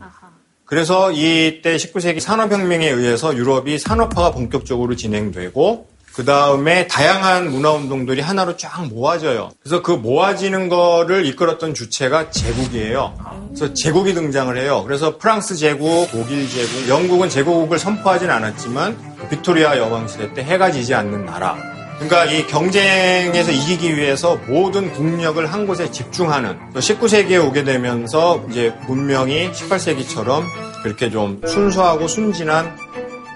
[0.64, 8.87] 그래서 이때 19세기 산업혁명에 의해서 유럽이 산업화가 본격적으로 진행되고 그 다음에 다양한 문화운동들이 하나로 쫙
[8.89, 9.51] 모아져요.
[9.62, 13.14] 그래서 그 모아지는 거를 이끌었던 주체가 제국이에요.
[13.49, 14.82] 그래서 제국이 등장을 해요.
[14.87, 20.94] 그래서 프랑스 제국, 독일 제국, 영국은 제국을 선포하진 않았지만 빅토리아 여왕 시대 때 해가 지지
[20.94, 21.56] 않는 나라.
[21.98, 29.52] 그러니까 이 경쟁에서 이기기 위해서 모든 국력을 한 곳에 집중하는 19세기에 오게 되면서 이제 문명이
[29.52, 30.44] 18세기처럼
[30.82, 32.76] 그렇게 좀 순수하고 순진한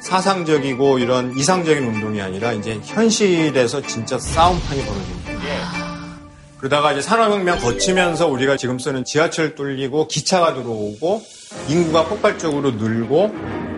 [0.02, 5.90] 사상적이고 이런 이상적인 운동이 아니라 이제 현실에서 진짜 싸움판이 벌어지는 거예요.
[6.58, 11.22] 그러다가 이제 산업혁명 거치면서 우리가 지금 쓰는 지하철 뚫리고 기차가 들어오고
[11.68, 13.34] 인구가 폭발적으로 늘고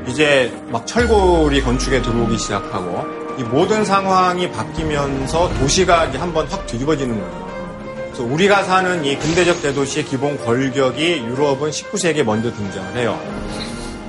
[0.08, 3.04] 이제 막 철골이 건축에 들어오기 시작하고
[3.38, 7.52] 이 모든 상황이 바뀌면서 도시가 이제 한번 확 뒤집어지는 거예요.
[8.12, 13.18] 그래서 우리가 사는 이 근대적 대도시의 기본 골격이 유럽은 19세기에 먼저 등장을 해요.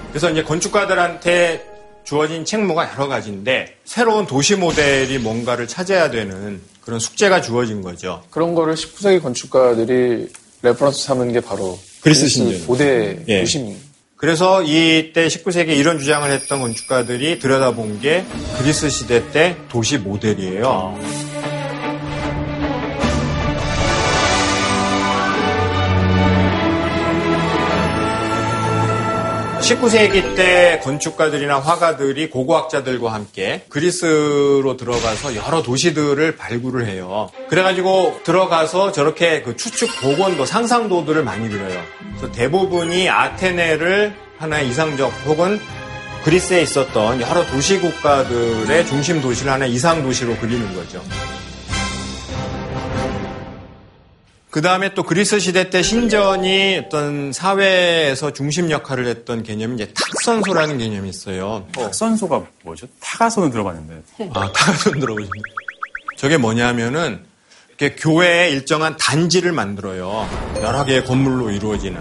[0.10, 1.66] 그래서 이제 건축가들한테
[2.04, 8.22] 주어진 책무가 여러 가지인데 새로운 도시 모델이 뭔가를 찾아야 되는 그런 숙제가 주어진 거죠.
[8.30, 10.28] 그런 거를 19세기 건축가들이
[10.62, 12.68] reference 삼은 게 바로 그리스 신전.
[12.68, 13.40] 고대 예.
[13.40, 13.74] 도심.
[14.24, 18.24] 그래서 이때 19세기에 이런 주장을 했던 건축가들이 들여다본 게
[18.58, 20.98] 그리스 시대 때 도시 모델이에요.
[29.64, 37.30] 19세기 때 건축가들이나 화가들이 고고학자들과 함께 그리스로 들어가서 여러 도시들을 발굴을 해요.
[37.48, 41.82] 그래가지고 들어가서 저렇게 그 추측 복원도 상상도들을 많이 그려요.
[42.10, 45.62] 그래서 대부분이 아테네를 하나의 이상적 혹은
[46.26, 51.02] 그리스에 있었던 여러 도시 국가들의 중심 도시를 하나 의 이상 도시로 그리는 거죠.
[54.54, 60.78] 그 다음에 또 그리스 시대 때 신전이 어떤 사회에서 중심 역할을 했던 개념이 이제 탁선소라는
[60.78, 61.66] 개념이 있어요.
[61.72, 62.86] 탁선소가 뭐죠?
[63.00, 64.04] 타가선은 들어봤는데.
[64.36, 65.32] 아, 타가선 들어보셨네.
[66.20, 67.24] 저게 뭐냐면은
[67.70, 70.30] 이렇게 교회에 일정한 단지를 만들어요.
[70.62, 72.00] 여러 개의 건물로 이루어지는.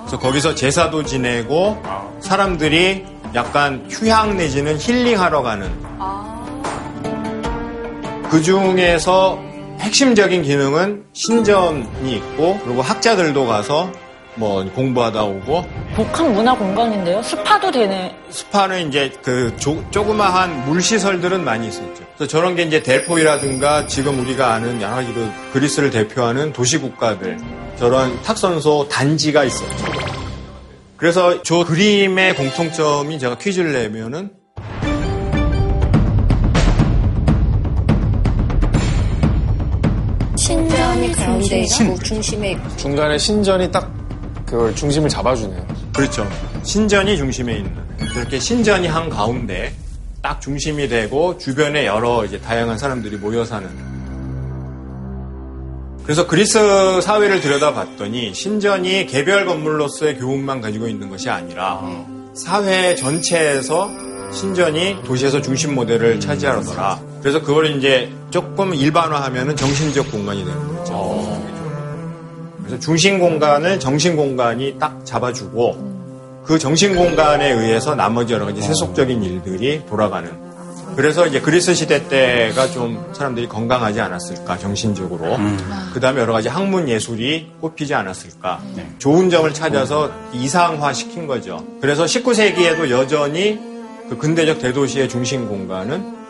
[0.00, 1.82] 그래서 거기서 제사도 지내고
[2.20, 3.02] 사람들이
[3.34, 5.72] 약간 휴양 내지는 힐링하러 가는.
[8.28, 13.92] 그 중에서 핵심적인 기능은 신전이 있고 그리고 학자들도 가서
[14.36, 15.64] 뭐 공부하다 오고
[15.94, 17.22] 복합 문화 공간인데요.
[17.22, 18.16] 스파도 되네.
[18.30, 22.04] 스파는 이제 그 조, 조그마한 물 시설들은 많이 있었죠.
[22.16, 27.38] 그래서 저런 게 이제 델포이라든가 지금 우리가 아는 여러 가지 그 그리스를 대표하는 도시 국가들
[27.78, 29.86] 저런 탁선소 단지가 있었죠.
[30.96, 34.30] 그래서 저 그림의 공통점이 제가 퀴즈를 내면은
[41.26, 43.92] 가운데 있고 중심에 있고 중간에 신전이 딱
[44.46, 45.66] 그걸 중심을 잡아주네요.
[45.94, 46.28] 그렇죠.
[46.62, 47.72] 신전이 중심에 있는
[48.12, 49.72] 그렇게 신전이 한 가운데
[50.22, 53.68] 딱 중심이 되고 주변에 여러 이제 다양한 사람들이 모여 사는
[56.04, 61.80] 그래서 그리스 사회를 들여다봤더니 신전이 개별 건물로서의 교훈만 가지고 있는 것이 아니라
[62.34, 63.90] 사회 전체에서
[64.32, 67.13] 신전이 도시에서 중심 모델을 차지하더라.
[67.24, 71.42] 그래서 그걸 이제 조금 일반화하면은 정신적 공간이 되는 거죠.
[72.58, 79.22] 그래서 중심 공간을 정신 공간이 딱 잡아주고 그 정신 공간에 의해서 나머지 여러 가지 세속적인
[79.24, 80.30] 일들이 돌아가는.
[80.96, 85.38] 그래서 이제 그리스 시대 때가 좀 사람들이 건강하지 않았을까 정신적으로.
[85.94, 88.60] 그 다음에 여러 가지 학문 예술이 꼽히지 않았을까.
[88.98, 91.64] 좋은 점을 찾아서 이상화 시킨 거죠.
[91.80, 93.58] 그래서 19세기에도 여전히
[94.10, 96.23] 그 근대적 대도시의 중심 공간은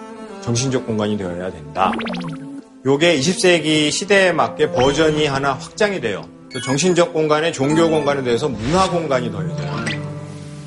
[0.45, 1.90] 정신적 공간이 되어야 된다.
[2.84, 6.28] 요게 20세기 시대에 맞게 버전이 하나 확장이 돼요.
[6.62, 9.84] 정신적 공간에 종교 공간에 대해서 문화 공간이 더해져요.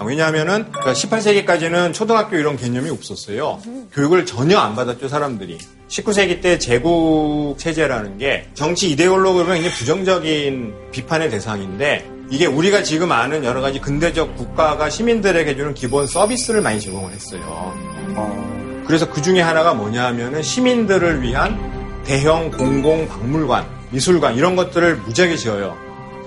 [0.03, 3.59] 왜냐하면은 18세기까지는 초등학교 이런 개념이 없었어요.
[3.93, 5.59] 교육을 전혀 안 받았죠 사람들이.
[5.89, 13.43] 19세기 때 제국 체제라는 게 정치 이데올로그가 굉장히 부정적인 비판의 대상인데 이게 우리가 지금 아는
[13.43, 18.66] 여러 가지 근대적 국가가 시민들에게 주는 기본 서비스를 많이 제공을 했어요.
[18.88, 21.59] 그래서 그 중에 하나가 뭐냐 하면은 시민들을 위한
[22.05, 25.77] 대형 공공 박물관, 미술관 이런 것들을 무지하게 지어요.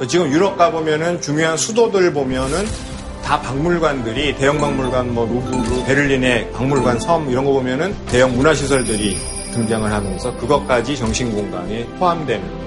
[0.07, 2.67] 지금 유럽 가보면은 중요한 수도들 보면은
[3.25, 9.17] 다 박물관들이 대형 박물관 뭐 루브르, 베를린의 박물관 섬 이런 거 보면은 대형 문화시설들이
[9.53, 12.61] 등장을 하면서 그것까지 정신 공간에 포함되는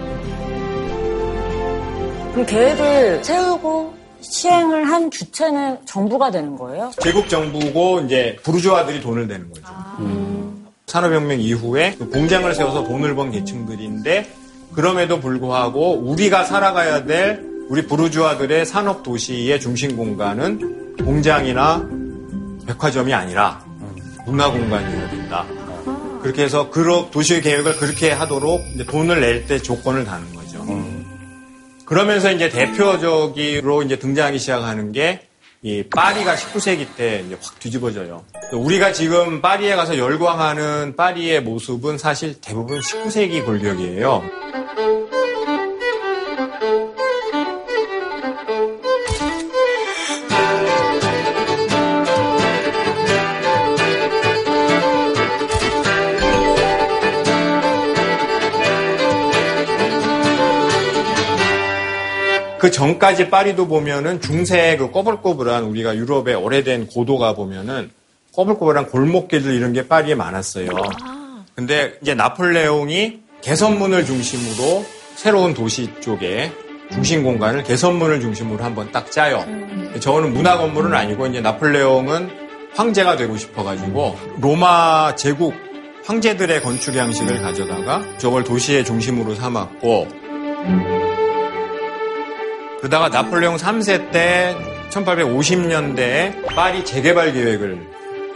[2.33, 6.91] 그럼 계획을 세우고 시행을 한 주체는 정부가 되는 거예요?
[7.01, 9.65] 제국 정부고 이제 부르주아들이 돈을 내는 거죠.
[10.87, 14.29] 산업혁명 이후에 그 공장을 세워서 돈을 번 계층들인데
[14.73, 21.87] 그럼에도 불구하고 우리가 살아가야 될 우리 부르주아들의 산업 도시의 중심 공간은 공장이나
[22.67, 23.63] 백화점이 아니라
[24.25, 25.45] 문화 공간이어야 된다.
[26.21, 30.42] 그렇게 해서 그 도시 계획을 그렇게 하도록 돈을 낼 때 조건을 다는 거죠.
[31.85, 35.27] 그러면서 이제 대표적으로 이제 등장하기 시작하는 게
[35.65, 38.25] 이 파리가 19세기 때 이제 확 뒤집어져요.
[38.51, 44.23] 우리가 지금 파리에 가서 열광하는 파리의 모습은 사실 대부분 19세기 골격이에요.
[62.63, 67.91] 그 전까지 파리도 보면은 중세 그 꼬불꼬불한 우리가 유럽의 오래된 고도가 보면은
[68.31, 70.69] 꼬불꼬불한 골목길들 이런 게 파리에 많았어요.
[71.55, 74.85] 근데 이제 나폴레옹이 개선문을 중심으로
[75.15, 76.53] 새로운 도시 쪽에
[76.89, 79.45] 중심 공간을 개선문을 중심으로 한번 딱 짜요.
[79.99, 82.29] 저거는 문화 건물은 아니고 이제 나폴레옹은
[82.75, 85.53] 황제가 되고 싶어가지고 로마 제국
[86.05, 91.02] 황제들의 건축 양식을 가져다가 저걸 도시의 중심으로 삼았고
[92.83, 94.57] 그러다가 나폴레옹 3세 때
[94.89, 97.79] 1850년대에 파리 재개발 계획을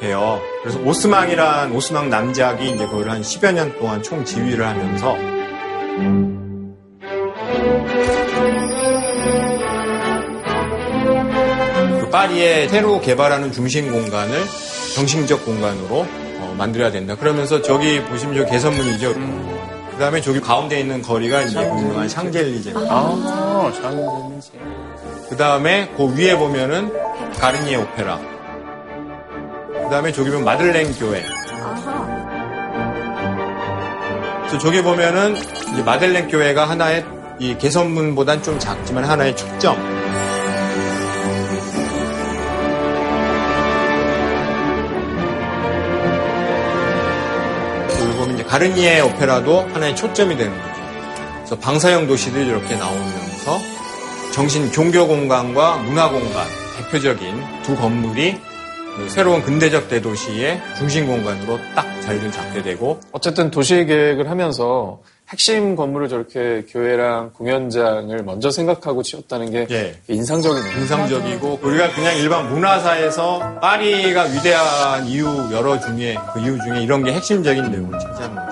[0.03, 0.39] 해요.
[0.63, 5.17] 그래서 오스망이란 오스망 남작이 이제 그걸 한 10여 년 동안 총 지휘를 하면서
[11.99, 14.45] 그 파리에 새로 개발하는 중심 공간을
[14.95, 16.07] 정신적 공간으로
[16.39, 17.17] 어, 만들어야 된다.
[17.17, 19.76] 그러면서 저기 보시면 저 개선문이죠.
[19.97, 22.71] 그 다음에 저기 가운데 있는 거리가 이제 유명한 샹젤리제.
[22.87, 24.51] 아, 샹젤리제.
[25.27, 26.93] 그 다음에 그 위에 보면은
[27.39, 28.19] 가르니에 오페라.
[29.73, 31.23] 그 다음에 저기 보면 마들렌 교회.
[34.41, 35.35] 그래서 저기 보면은
[35.73, 37.03] 이제 마들렌 교회가 하나의
[37.39, 39.96] 이 개선문보단 좀 작지만 하나의 축점.
[48.47, 50.81] 가르니에 오페라도 하나의 초점이 되는 거죠.
[51.35, 53.57] 그래서 방사형 도시들이 이렇게 나오면서
[54.33, 58.39] 정신 종교 공간과 문화 공간 대표적인 두 건물이
[58.95, 65.75] 그 새로운 근대적 대도시의 중심 공간으로 딱 자리를 잡게 되고 어쨌든 도시 계획을 하면서 핵심
[65.75, 69.95] 건물을 저렇게 교회랑 공연장을 먼저 생각하고 지었다는 게 예.
[70.07, 70.77] 인상적이네요.
[70.79, 77.11] 인상적이고 우리가 그냥 일반 문화사에서 파리가 위대한 이유 여러 중에 그 이유 중에 이런 게
[77.11, 78.07] 핵심적인 내용을 거죠.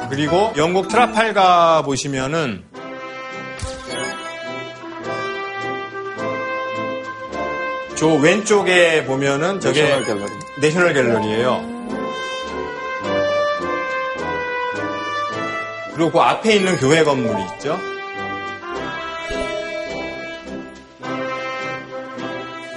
[0.09, 2.61] 그리고 영국 트라팔가 보시면은
[7.95, 10.31] 저 왼쪽에 보면은 저게 내셔널 갤러리.
[10.59, 11.74] 내셔널 갤러리예요.
[15.95, 17.79] 그리고 그 앞에 있는 교회 건물이 있죠.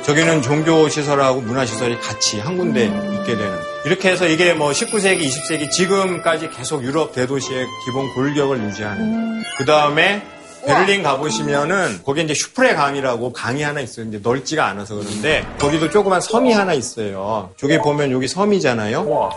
[0.04, 3.58] 저기는 종교시설하고 문화시설이 같이 한 군데 있게 되는.
[3.84, 9.42] 이렇게 해서 이게 뭐 19세기, 20세기 지금까지 계속 유럽 대도시의 기본 골격을 유지하는.
[9.58, 10.22] 그 다음에
[10.64, 14.06] 베를린 가보시면은 거기 이제 슈프레 강이라고 강이 하나 있어요.
[14.06, 17.50] 이제 넓지가 않아서 그런데 거기도 조그만 섬이 하나 있어요.
[17.56, 19.30] 저기 보면 여기 섬이잖아요.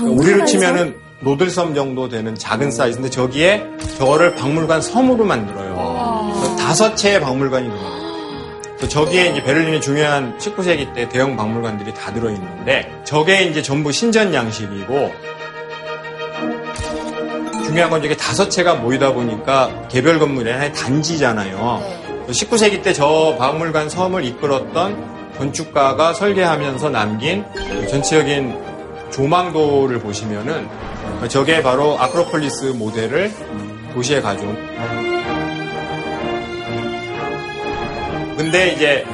[0.00, 3.66] 우리로 치면은 노들섬 정도 되는 작은 사이즈인데 저기에
[3.98, 6.56] 저거를 박물관 섬으로 만들어요.
[6.58, 8.06] 다섯 채의 박물관이 들어요.
[8.76, 14.34] 그래서 저기에 이제 베를린의 중요한 19세기 때 대형 박물관들이 다 들어있는데 저게 이제 전부 신전
[14.34, 15.12] 양식이고
[17.64, 21.82] 중요한 건 저게 다섯 채가 모이다 보니까 개별 건물이 하나의 단지잖아요.
[22.28, 28.54] 19세기 때 저 박물관 섬을 이끌었던 건축가가 설계하면서 남긴 그 전체적인
[29.10, 30.68] 조망도를 보시면은
[31.28, 33.32] 저게 바로 아크로폴리스 모델을
[33.94, 34.56] 도시에 가져온.
[38.36, 39.04] 근데 이제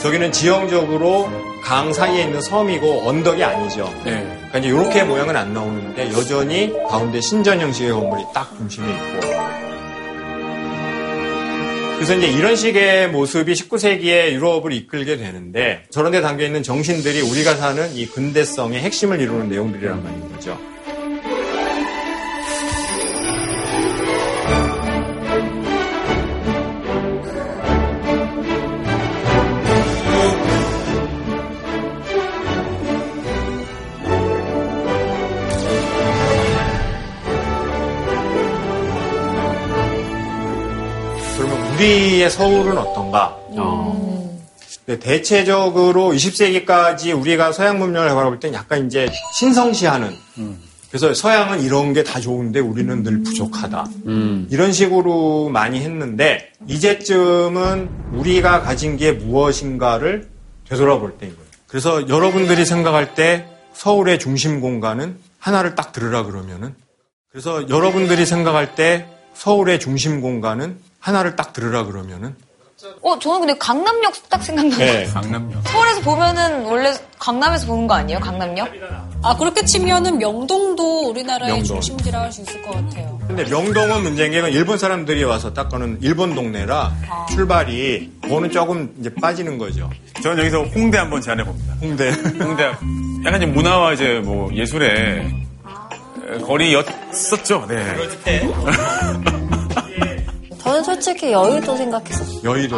[0.00, 1.28] 저기는 지형적으로
[1.64, 3.92] 강 사이에 있는 섬이고 언덕이 아니죠.
[4.04, 4.24] 네.
[4.50, 9.28] 그러니까 이제 이렇게 모양은 안 나오는데 여전히 가운데 신전 형식의 건물이 딱 중심에 있고.
[11.96, 17.56] 그래서 이제 이런 식의 모습이 19세기의 유럽을 이끌게 되는데 저런 데 담겨 있는 정신들이 우리가
[17.56, 20.56] 사는 이 근대성의 핵심을 이루는 내용들이란 말인 거죠.
[41.78, 43.36] 우리의 서울은 어떤가?
[44.86, 49.08] 네, 대체적으로 20세기까지 우리가 서양 문명을 바라볼 땐 약간 이제
[49.38, 50.12] 신성시하는.
[50.88, 53.86] 그래서 서양은 이런 게 다 좋은데 우리는 늘 부족하다.
[54.50, 60.28] 이런 식으로 많이 했는데 이제쯤은 우리가 가진 게 무엇인가를
[60.68, 61.48] 되돌아볼 때인 거예요.
[61.68, 66.74] 그래서 여러분들이 생각할 때 서울의 중심 공간은 하나를 딱 들으라 그러면은
[67.30, 72.34] 그래서 여러분들이 생각할 때 서울의 중심 공간은 하나를 딱 들으라 그러면은
[73.02, 74.78] 어, 저는 근데 강남역 딱 생각나요.
[74.78, 75.04] 네.
[75.06, 75.66] 강남역.
[75.66, 78.20] 서울에서 보면은 원래 강남에서 보는 거 아니에요?
[78.20, 78.68] 강남역?
[79.24, 81.80] 아 그렇게 치면은 명동도 우리나라의 명동.
[81.80, 83.18] 중심지라 할 수 있을 것 같아요.
[83.26, 86.92] 근데 명동은 문제인 게 일본 사람들이 와서 닦아는 일본 동네라
[87.30, 89.90] 출발이 그거는 조금 이제 빠지는 거죠.
[90.22, 91.74] 저는 여기서 홍대 한번 제안해 봅니다.
[91.80, 92.10] 홍대.
[92.10, 92.62] 홍대
[93.24, 95.34] 약간 이제 문화와 이제 뭐 예술의
[96.46, 97.66] 거리였었죠.
[97.68, 97.96] 네.
[100.68, 102.40] 저는 솔직히 여의도 생각했었어요.
[102.44, 102.76] 여의도.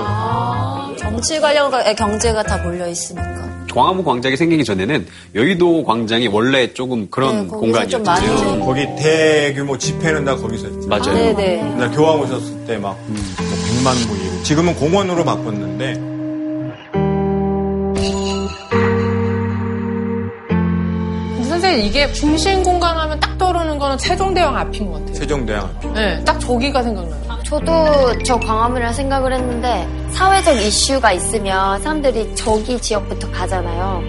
[0.97, 3.51] 정치 관련과 경제가 다 몰려 있으니까.
[3.75, 8.61] 광화문 광장이 생기기 전에는 여의도 광장이 원래 조금 그런 네, 공간이었잖아요.
[8.65, 10.87] 거기 대규모 집회는 다 거기서 했죠.
[10.89, 11.15] 맞아요.
[11.15, 11.59] 네네.
[11.59, 15.95] 옛날 교황 오셨을 때막 100만 모이고 지금은 공원으로 바꿨는데
[21.49, 25.15] 선생님 이게 중심 공간 하면 딱 떠오르는 거는 세종대왕 앞인 것 같아요.
[25.15, 25.89] 세종대왕 앞에.
[25.89, 27.20] 네, 딱 저기가 생각나요.
[27.51, 34.01] 저도 저 광화문이라 생각을 했는데 사회적 이슈가 있으면 사람들이 저기 지역부터 가잖아요.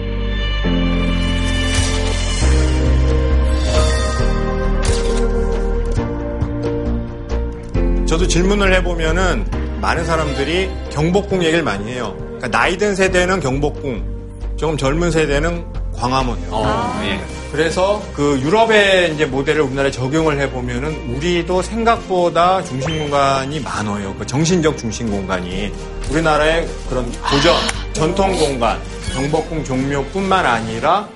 [8.06, 9.44] 저도 질문을 해보면은
[9.80, 12.14] 많은 사람들이 경복궁 얘기를 많이 해요.
[12.16, 16.48] 그러니까 나이 든 세대는 경복궁, 조금 젊은 세대는 광화문이요.
[16.50, 17.20] 어, 예.
[17.52, 24.14] 그래서 그 유럽의 이제 모델을 우리나라에 적용을 해보면은 우리도 생각보다 중심 공간이 많아요.
[24.18, 25.72] 그 정신적 중심 공간이.
[26.10, 27.54] 우리나라의 그런 고전,
[27.92, 28.80] 전통 공간,
[29.12, 31.08] 경복궁 종묘뿐만 아니라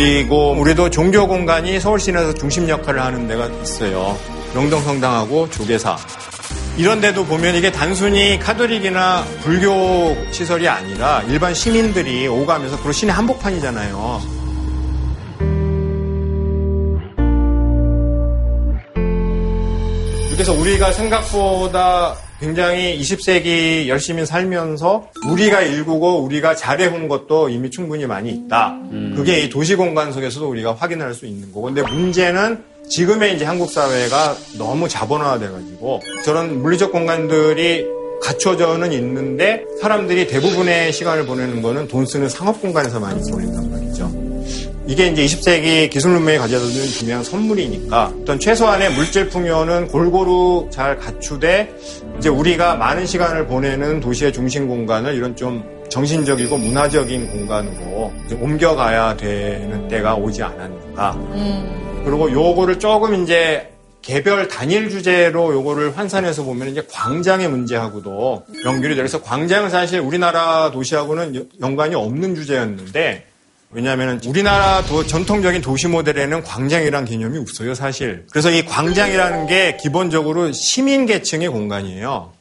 [0.00, 4.18] 그리고 우리도 종교 공간이 서울 시내에서 중심 역할을 하는 데가 있어요.
[4.54, 5.94] 명동성당하고 조계사.
[6.78, 14.22] 이런 데도 보면 이게 단순히 카톨릭이나 불교 시설이 아니라 일반 시민들이 오가면서 그리고 시내 한복판이잖아요.
[20.32, 28.30] 그래서 우리가 생각보다 굉장히 20세기 열심히 살면서 우리가 일구고 우리가 잘해온 것도 이미 충분히 많이
[28.30, 28.78] 있다.
[29.14, 31.66] 그게 이 도시 공간 속에서도 우리가 확인할 수 있는 거고.
[31.66, 37.86] 근데 문제는 지금의 이제 한국 사회가 너무 자본화돼가지고 저런 물리적 공간들이
[38.22, 44.30] 갖춰져는 있는데 사람들이 대부분의 시간을 보내는 거는 돈 쓰는 상업 공간에서 많이 보낸단 말이죠.
[44.86, 50.96] 이게 이제 20세기 기술 문명이 가져다 주는 중요한 선물이니까 어떤 최소한의 물질 풍요는 골고루 잘
[50.96, 51.72] 갖추되
[52.20, 59.88] 이제 우리가 많은 시간을 보내는 도시의 중심 공간을 이런 좀 정신적이고 문화적인 공간으로 옮겨가야 되는
[59.88, 61.18] 때가 오지 않았는가.
[62.04, 63.70] 그리고 요거를 조금 이제
[64.02, 71.36] 개별 단일 주제로 요거를 환산해서 보면 이제 광장의 문제하고도 연결이 돼서 광장은 사실 우리나라 도시하고는
[71.36, 73.24] 여- 연관이 없는 주제였는데
[73.72, 78.26] 왜냐하면 우리나라 도- 전통적인 도시 모델에는 광장이란 개념이 없어요, 사실.
[78.30, 82.32] 그래서 이 광장이라는 게 기본적으로 시민 계층의 공간이에요.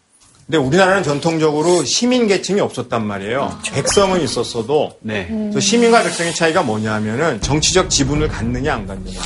[0.48, 3.60] 근데 우리나라는 전통적으로 시민 계층이 없었단 말이에요.
[3.72, 5.30] 백성은 있었어도 네.
[5.60, 9.20] 시민과 백성의 차이가 뭐냐면은 정치적 지분을 갖느냐 안 갖느냐.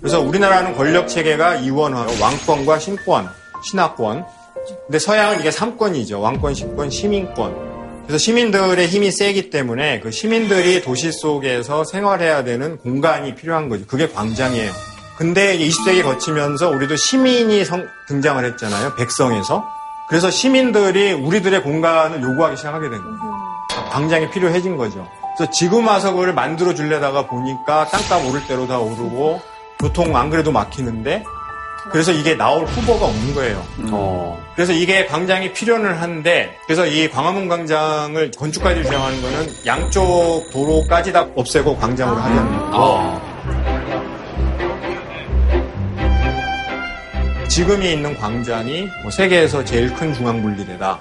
[0.00, 3.28] 그래서 우리나라는 권력 체계가 이원화, 왕권과 신권,
[3.62, 4.24] 신하권.
[4.86, 6.18] 근데 서양은 이게 삼권이죠.
[6.22, 7.67] 왕권, 신권, 시민권.
[8.08, 13.84] 그래서 시민들의 힘이 세기 때문에 그 시민들이 도시 속에서 생활해야 되는 공간이 필요한 거죠.
[13.86, 14.72] 그게 광장이에요.
[15.18, 18.94] 근데 이제 20세기 거치면서 우리도 시민이 성- 등장을 했잖아요.
[18.96, 19.68] 백성에서.
[20.08, 23.88] 그래서 시민들이 우리들의 공간을 요구하기 시작하게 된 거예요.
[23.90, 25.06] 광장이 필요해진 거죠.
[25.36, 29.42] 그래서 지금 와서 그걸 만들어 줄래다가 보니까 땅값 오를 대로 다 오르고
[29.80, 31.24] 교통 안 그래도 막히는데
[31.90, 33.64] 그래서 이게 나올 후보가 없는 거예요.
[33.90, 34.38] 어.
[34.54, 41.26] 그래서 이게 광장이 필요는 한데 그래서 이 광화문 광장을 건축까지 주장하는 거는 양쪽 도로까지 다
[41.34, 43.38] 없애고 광장으로 하자는 거고 어.
[47.48, 50.98] 지금이 있는 광장이 뭐 세계에서 제일 큰 중앙 분리대다.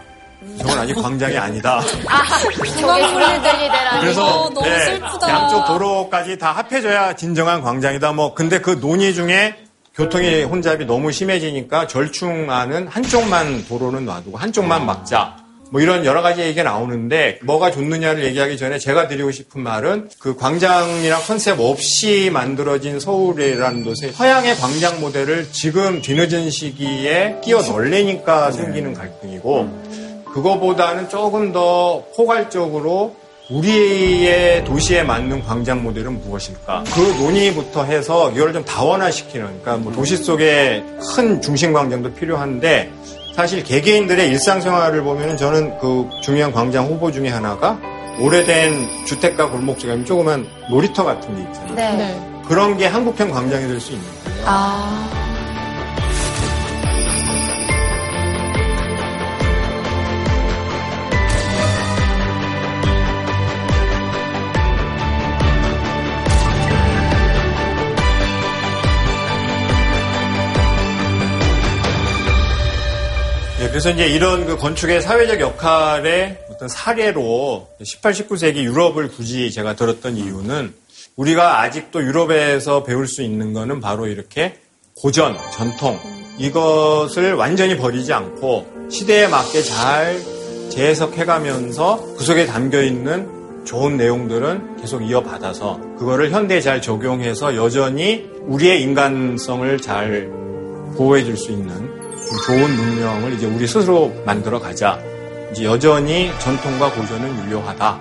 [0.59, 1.81] 저건 아직 광장이 아니다.
[1.81, 3.99] 저게 소리들이 되라.
[3.99, 5.29] 그래서 어, 너무 네, 슬프다.
[5.29, 8.13] 양쪽 도로까지 다 합해져야 진정한 광장이다.
[8.13, 9.55] 뭐 근데 그 논의 중에
[9.97, 15.37] 교통의 혼잡이 너무 심해지니까 절충안은 한쪽만 도로는 놔두고 한쪽만 막자.
[15.71, 20.35] 뭐 이런 여러 가지 얘기가 나오는데 뭐가 좋느냐를 얘기하기 전에 제가 드리고 싶은 말은 그
[20.35, 28.93] 광장이랑 컨셉 없이 만들어진 서울이라는 곳에 서양의 광장 모델을 지금 뒤늦은 시기에 끼워 넣으려니까 생기는
[28.93, 33.15] 갈등이고 그거보다는 조금 더 포괄적으로
[33.49, 36.83] 우리의 도시에 맞는 광장 모델은 무엇일까?
[36.93, 40.83] 그 논의부터 해서 이걸 좀 다원화시키는, 그러니까 뭐 도시 속에
[41.15, 42.91] 큰 중심 광장도 필요한데
[43.35, 47.79] 사실 개개인들의 일상생활을 보면은 저는 그 중요한 광장 후보 중에 하나가
[48.19, 51.75] 오래된 주택가 골목지가 조그만 놀이터 같은 게 있잖아요.
[51.75, 51.95] 네.
[51.95, 52.21] 네.
[52.47, 54.43] 그런 게 한국형 광장이 될 수 있는 거예요.
[54.45, 55.26] 아.
[73.77, 80.17] 그래서 이제 이런 그 건축의 사회적 역할의 어떤 사례로 18, 19세기 유럽을 굳이 제가 들었던
[80.17, 80.73] 이유는
[81.15, 84.57] 우리가 아직도 유럽에서 배울 수 있는 거는 바로 이렇게
[84.95, 85.99] 고전, 전통,
[86.39, 90.23] 이것을 완전히 버리지 않고 시대에 맞게 잘
[90.71, 98.81] 재해석해가면서 그 속에 담겨 있는 좋은 내용들은 계속 이어받아서 그거를 현대에 잘 적용해서 여전히 우리의
[98.81, 100.31] 인간성을 잘
[100.97, 101.86] 보호해 줄 수 있는
[102.45, 104.99] 좋은 문명을 이제 우리 스스로 만들어 가자.
[105.51, 107.99] 이제 여전히 전통과 고전은 유효하다.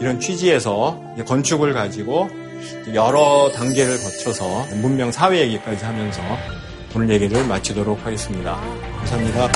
[0.00, 2.30] 이런 취지에서 건축을 가지고
[2.94, 6.22] 여러 단계를 거쳐서 문명 사회 얘기까지 하면서
[6.94, 8.58] 오늘 얘기를 마치도록 하겠습니다.
[8.96, 9.52] 감사합니다.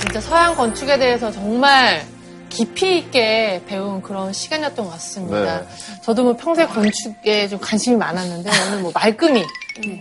[0.00, 2.04] 진짜 서양 건축에 대해서 정말
[2.50, 5.60] 깊이 있게 배운 그런 시간이었던 것 같습니다.
[5.60, 5.66] 네.
[6.02, 9.44] 저도 뭐 평소에 건축에 좀 관심이 많았는데 오늘 뭐 말끔히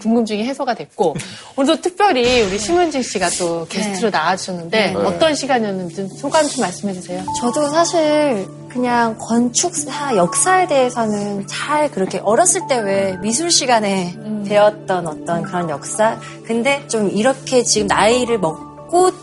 [0.02, 1.16] 궁금증이 해소가 됐고
[1.56, 4.96] 오늘도 특별히 우리 심은진 씨가 또 게스트로 나와주셨는데 네.
[4.96, 7.24] 어떤 시간이었는지 소감 좀 말씀해 주세요.
[7.40, 14.16] 저도 사실 그냥 건축사 역사에 대해서는 잘 그렇게 어렸을 때 왜 미술 시간에
[14.48, 18.69] 배웠던 어떤 그런 역사 근데 좀 이렇게 지금 나이를 먹고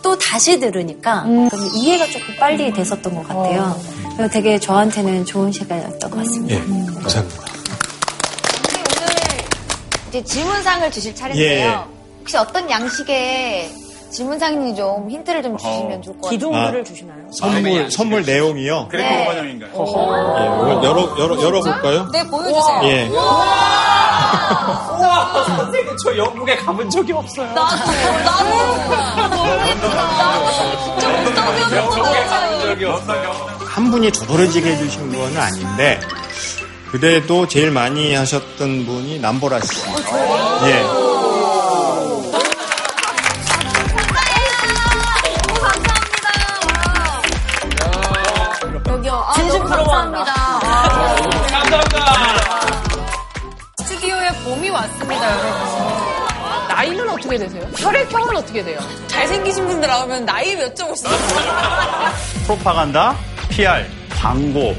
[0.03, 3.77] 또 다시 들으니까 그럼 이해가 조금 빨리 됐었던 것 같아요.
[4.17, 6.55] 그래서 되게 저한테는 좋은 시간이었던 것 같습니다.
[6.55, 7.43] 예, 감사합니다.
[8.71, 9.15] 오늘
[10.09, 11.67] 이제 질문상을 주실 차례인데요.
[11.67, 11.79] 예.
[12.21, 13.71] 혹시 어떤 양식의
[14.11, 16.31] 질문상인지 좀 힌트를 좀 주시면 좋을 것 같아요.
[16.31, 16.85] 기둥들을 아.
[16.85, 17.19] 주시나요?
[17.33, 18.89] 선물, 선물 내용이요.
[18.89, 19.17] 그래, 네.
[19.25, 19.71] 공반영인가요?
[19.73, 22.09] 예, 열어, 열어, 열어볼까요?
[22.13, 22.81] 네, 보여주세요.
[22.85, 23.11] 예.
[24.99, 27.55] 우와, 선생님, 저 영국에 가본 적이 없어요.
[33.67, 36.01] 한 분이 두드러지게 해주신 건 아닌데,
[36.91, 39.83] 그래도 제일 많이 하셨던 분이 남보라 씨.
[40.65, 40.83] 예.
[48.89, 49.25] 여기요.
[49.29, 50.25] 아, 진심 너무 부러워한다.
[50.25, 52.06] 감사합니다.
[54.77, 56.67] 왔습니다, 여러분.
[56.69, 57.63] 나이는 어떻게 되세요?
[57.77, 58.79] 혈액형은 어떻게 돼요?
[59.09, 61.09] 잘생기신 분들 나오면 나이 여쭤보시죠.
[62.47, 63.17] 프로파간다,
[63.49, 63.85] PR,
[64.21, 64.75] 광고.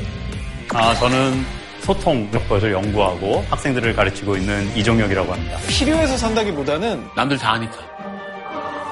[0.73, 1.45] 아, 저는
[1.81, 5.57] 소통 것을 연구하고 학생들을 가르치고 있는 이종혁이라고 합니다.
[5.69, 7.77] 필요해서 산다기보다는 남들 다 하니까.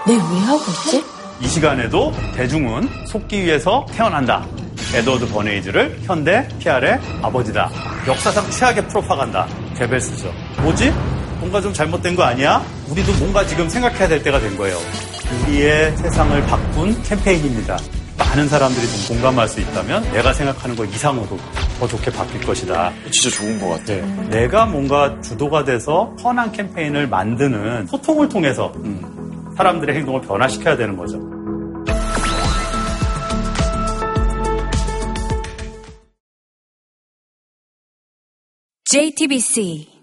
[0.07, 1.03] 내 왜 하고 있지?
[1.41, 4.45] 이 시간에도 대중은 속기 위해서 태어난다.
[4.93, 7.69] 에드워드 버네이즈를 현대 PR의 아버지다.
[8.07, 9.47] 역사상 최악의 프로파간다.
[9.77, 10.31] 개벨스죠.
[10.61, 10.91] 뭐지?
[11.39, 12.63] 뭔가 좀 잘못된 거 아니야?
[12.89, 14.77] 우리도 뭔가 지금 생각해야 될 때가 된 거예요.
[15.47, 17.77] 우리의 세상을 바꾼 캠페인입니다.
[18.17, 21.37] 많은 사람들이 좀 공감할 수 있다면 내가 생각하는 것 이상으로
[21.79, 22.93] 더 좋게 바뀔 것이다.
[23.11, 24.05] 진짜 좋은 것 같아요.
[24.29, 31.19] 내가 뭔가 주도가 돼서 선한 캠페인을 만드는 소통을 통해서 음, 사람들의 행동을 변화시켜야 되는 거죠.
[38.95, 39.94] JTBC